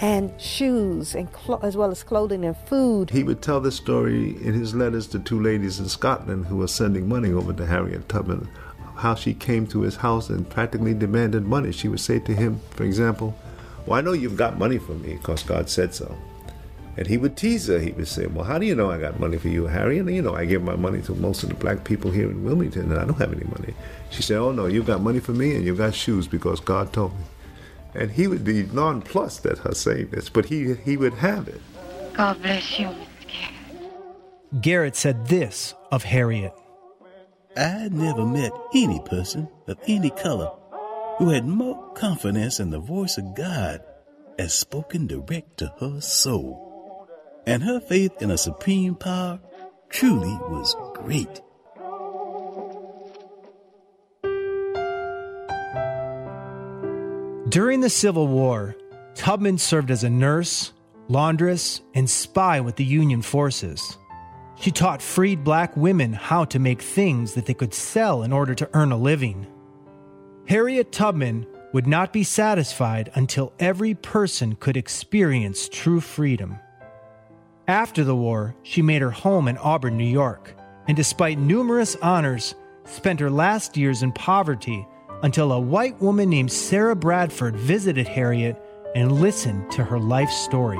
[0.00, 3.10] and shoes, and clo- as well as clothing and food.
[3.10, 6.68] He would tell this story in his letters to two ladies in Scotland who were
[6.68, 8.48] sending money over to Harriet Tubman,
[8.96, 11.72] how she came to his house and practically demanded money.
[11.72, 13.36] She would say to him, for example,
[13.86, 16.16] Well, I know you've got money for me because God said so.
[16.96, 17.80] And he would tease her.
[17.80, 19.98] He would say, Well, how do you know I got money for you, Harry?
[19.98, 22.44] And you know, I give my money to most of the black people here in
[22.44, 23.74] Wilmington, and I don't have any money.
[24.10, 26.92] She said, Oh, no, you've got money for me, and you've got shoes because God
[26.92, 27.24] told me.
[27.94, 31.60] And he would be nonplussed at her saying this, but he, he would have it.
[32.14, 32.90] God bless you.
[34.60, 36.52] Garrett said this of Harriet
[37.56, 40.50] I never met any person of any color
[41.18, 43.80] who had more confidence in the voice of God
[44.38, 47.08] as spoken direct to her soul.
[47.46, 49.38] And her faith in a supreme power
[49.88, 51.40] truly was great.
[57.48, 58.74] During the Civil War,
[59.14, 60.72] Tubman served as a nurse,
[61.08, 63.98] laundress, and spy with the Union forces.
[64.56, 68.54] She taught freed black women how to make things that they could sell in order
[68.54, 69.46] to earn a living.
[70.48, 76.58] Harriet Tubman would not be satisfied until every person could experience true freedom.
[77.68, 80.56] After the war, she made her home in Auburn, New York,
[80.88, 82.54] and despite numerous honors,
[82.84, 84.86] spent her last years in poverty
[85.22, 88.60] until a white woman named Sarah Bradford visited Harriet
[88.94, 90.78] and listened to her life story.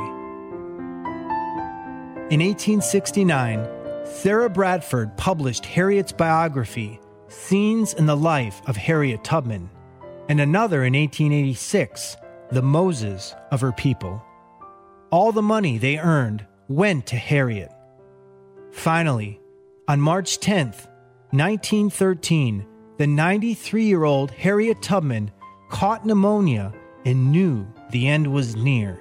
[2.31, 3.69] In 1869,
[4.05, 9.71] Sarah Bradford published Harriet's biography, Scenes in the Life of Harriet Tubman,
[10.29, 12.17] and another in 1886,
[12.51, 14.23] The Moses of Her People.
[15.11, 17.71] All the money they earned went to Harriet.
[18.73, 19.41] Finally,
[19.87, 20.89] on March 10th,
[21.31, 22.67] 1913,
[22.97, 25.31] the 93 year old Harriet Tubman
[25.71, 26.73] caught pneumonia
[27.05, 29.01] and knew the end was near.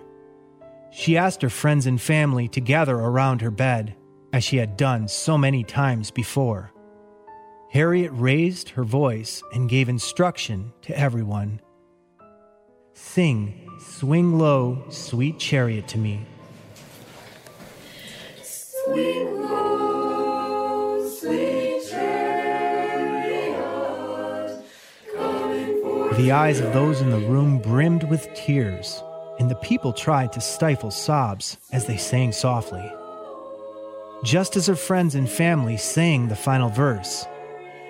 [0.92, 3.96] She asked her friends and family to gather around her bed,
[4.32, 6.72] as she had done so many times before.
[7.72, 11.60] Harriet raised her voice and gave instruction to everyone
[12.94, 16.26] Sing, swing low, sweet chariot to me.
[18.44, 19.53] Swing low,
[26.18, 29.02] The eyes of those in the room brimmed with tears,
[29.40, 32.94] and the people tried to stifle sobs as they sang softly.
[34.24, 37.26] Just as her friends and family sang the final verse,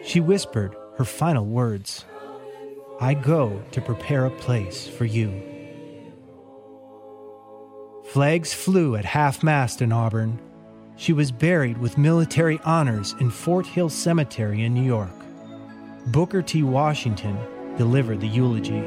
[0.05, 2.05] she whispered her final words
[3.01, 5.43] I go to prepare a place for you.
[8.05, 10.39] Flags flew at half mast in Auburn.
[10.95, 15.11] She was buried with military honors in Fort Hill Cemetery in New York.
[16.07, 16.63] Booker T.
[16.63, 17.37] Washington
[17.77, 18.81] delivered the eulogy.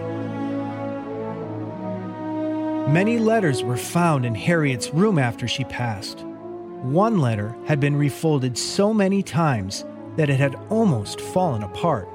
[2.90, 6.20] Many letters were found in Harriet's room after she passed.
[6.20, 9.84] One letter had been refolded so many times
[10.16, 12.08] that it had almost fallen apart.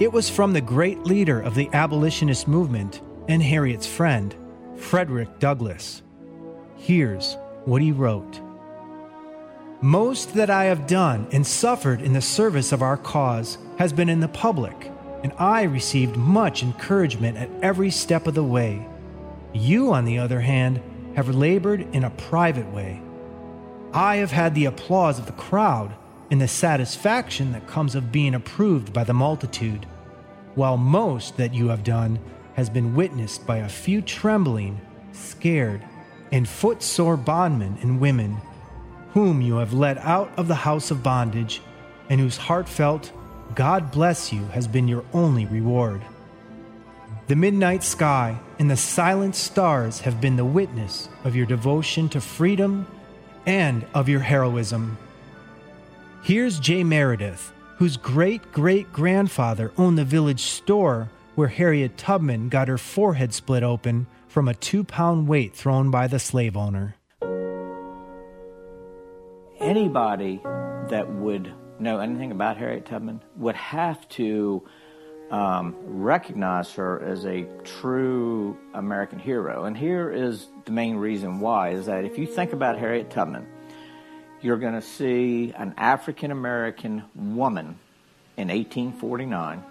[0.00, 4.34] It was from the great leader of the abolitionist movement and Harriet's friend,
[4.76, 6.02] Frederick Douglass.
[6.76, 8.40] Here's what he wrote
[9.80, 14.08] Most that I have done and suffered in the service of our cause has been
[14.08, 14.90] in the public,
[15.22, 18.86] and I received much encouragement at every step of the way.
[19.52, 20.80] You, on the other hand,
[21.16, 23.02] have labored in a private way.
[23.92, 25.94] I have had the applause of the crowd
[26.30, 29.86] and the satisfaction that comes of being approved by the multitude,
[30.54, 32.18] while most that you have done
[32.54, 34.80] has been witnessed by a few trembling,
[35.12, 35.82] scared,
[36.30, 38.36] and footsore bondmen and women,
[39.14, 41.62] whom you have led out of the house of bondage,
[42.10, 43.12] and whose heartfelt,
[43.54, 46.02] God bless you, has been your only reward.
[47.26, 52.20] The midnight sky and the silent stars have been the witness of your devotion to
[52.20, 52.86] freedom
[53.46, 54.96] and of your heroism.
[56.22, 62.68] Here's Jay Meredith, whose great great grandfather owned the village store where Harriet Tubman got
[62.68, 66.96] her forehead split open from a two pound weight thrown by the slave owner.
[69.60, 70.40] Anybody
[70.88, 74.66] that would know anything about Harriet Tubman would have to
[75.30, 79.64] um, recognize her as a true American hero.
[79.64, 83.46] And here is the main reason why is that if you think about Harriet Tubman,
[84.40, 87.78] you're going to see an African American woman
[88.36, 89.64] in 1849,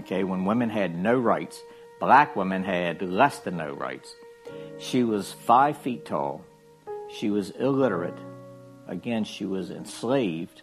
[0.00, 1.60] okay, when women had no rights,
[1.98, 4.14] black women had less than no rights.
[4.78, 6.44] She was five feet tall.
[7.10, 8.18] She was illiterate.
[8.86, 10.62] Again, she was enslaved.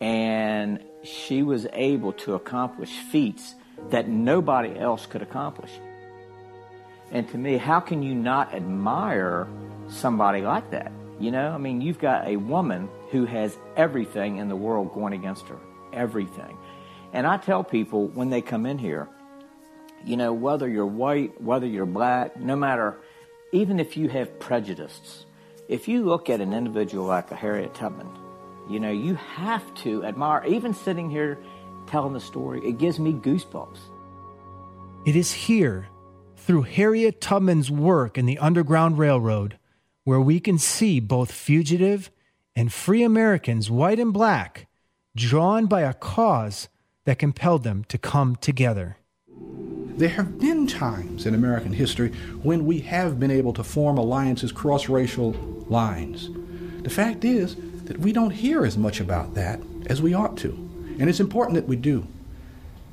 [0.00, 3.54] And she was able to accomplish feats
[3.90, 5.70] that nobody else could accomplish.
[7.12, 9.46] And to me, how can you not admire
[9.88, 10.92] somebody like that?
[11.20, 15.12] You know, I mean, you've got a woman who has everything in the world going
[15.12, 15.58] against her.
[15.92, 16.58] Everything.
[17.12, 19.08] And I tell people when they come in here,
[20.04, 22.98] you know, whether you're white, whether you're black, no matter,
[23.52, 25.24] even if you have prejudices,
[25.68, 28.08] if you look at an individual like a Harriet Tubman,
[28.68, 31.38] you know, you have to admire, even sitting here
[31.86, 33.78] telling the story, it gives me goosebumps.
[35.06, 35.86] It is here,
[36.36, 39.58] through Harriet Tubman's work in the Underground Railroad,
[40.04, 42.10] where we can see both fugitive
[42.54, 44.66] and free Americans, white and black,
[45.14, 46.68] drawn by a cause
[47.04, 48.96] that compelled them to come together.
[49.96, 52.10] There have been times in American history
[52.42, 55.32] when we have been able to form alliances cross racial
[55.68, 56.30] lines.
[56.82, 57.56] The fact is
[57.86, 60.50] that we don't hear as much about that as we ought to.
[60.98, 62.06] And it's important that we do.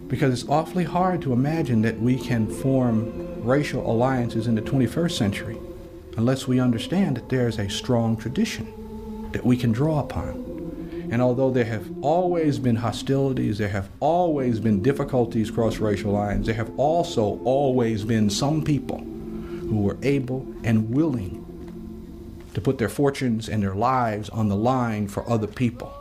[0.08, 5.12] Because it's awfully hard to imagine that we can form racial alliances in the 21st
[5.12, 5.58] century
[6.18, 10.54] unless we understand that there's a strong tradition that we can draw upon.
[11.12, 16.46] And although there have always been hostilities, there have always been difficulties cross racial lines,
[16.46, 21.43] there have also always been some people who were able and willing
[22.54, 25.92] to put their fortunes and their lives on the line for other people.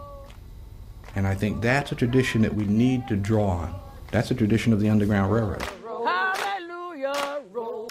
[1.15, 3.75] And I think that's a tradition that we need to draw on.
[4.11, 5.63] That's a tradition of the Underground Railroad.
[5.85, 7.91] Hallelujah, roll,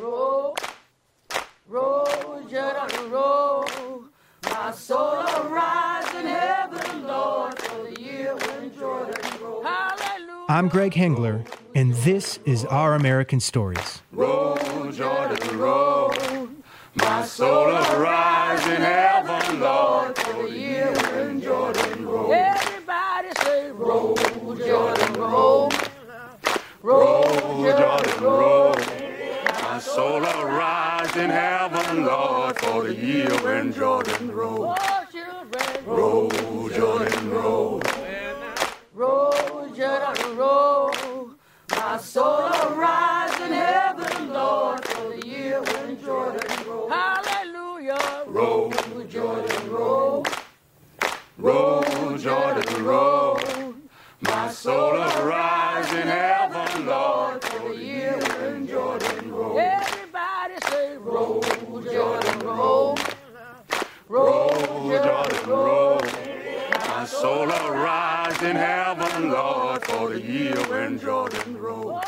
[0.00, 0.56] roll.
[1.68, 2.06] Roll,
[3.10, 3.64] roll.
[4.44, 9.66] My soul arise in heaven, Lord, for the year when Jordan rolled.
[9.66, 10.46] Hallelujah.
[10.48, 14.02] I'm Greg Hengler, and this is Our American Stories.
[14.12, 14.56] Roll,
[14.90, 16.12] Jordan, roll.
[17.00, 22.32] My soul arise in heaven, Lord, for the year when Jordan rolled.
[22.32, 25.70] Everybody say, roll, Jordan, roll.
[26.82, 27.24] Roll,
[27.62, 28.74] Jordan, roll.
[29.62, 34.78] My soul arise in heaven, Lord, for the year when Jordan rolled.
[35.86, 36.30] Roll,
[36.70, 37.82] Jordan, roll.
[38.94, 41.30] Roll, Jordan, roll.
[41.70, 46.90] My soul arise in heaven, Lord, for the year when Jordan rolled.
[46.90, 48.24] Hallelujah.
[48.38, 48.70] Roll,
[49.08, 50.24] Jordan, roll.
[51.38, 53.40] Roll, Jordan, roll.
[54.20, 59.58] My soul arise in heaven, Lord, for the year when Jordan rolled.
[59.58, 61.42] Everybody say, roll,
[61.82, 62.96] Jordan, roll.
[64.08, 66.00] Roll, Jordan, roll.
[66.90, 72.04] My soul arise in heaven, Lord, for the year when Jordan rolled.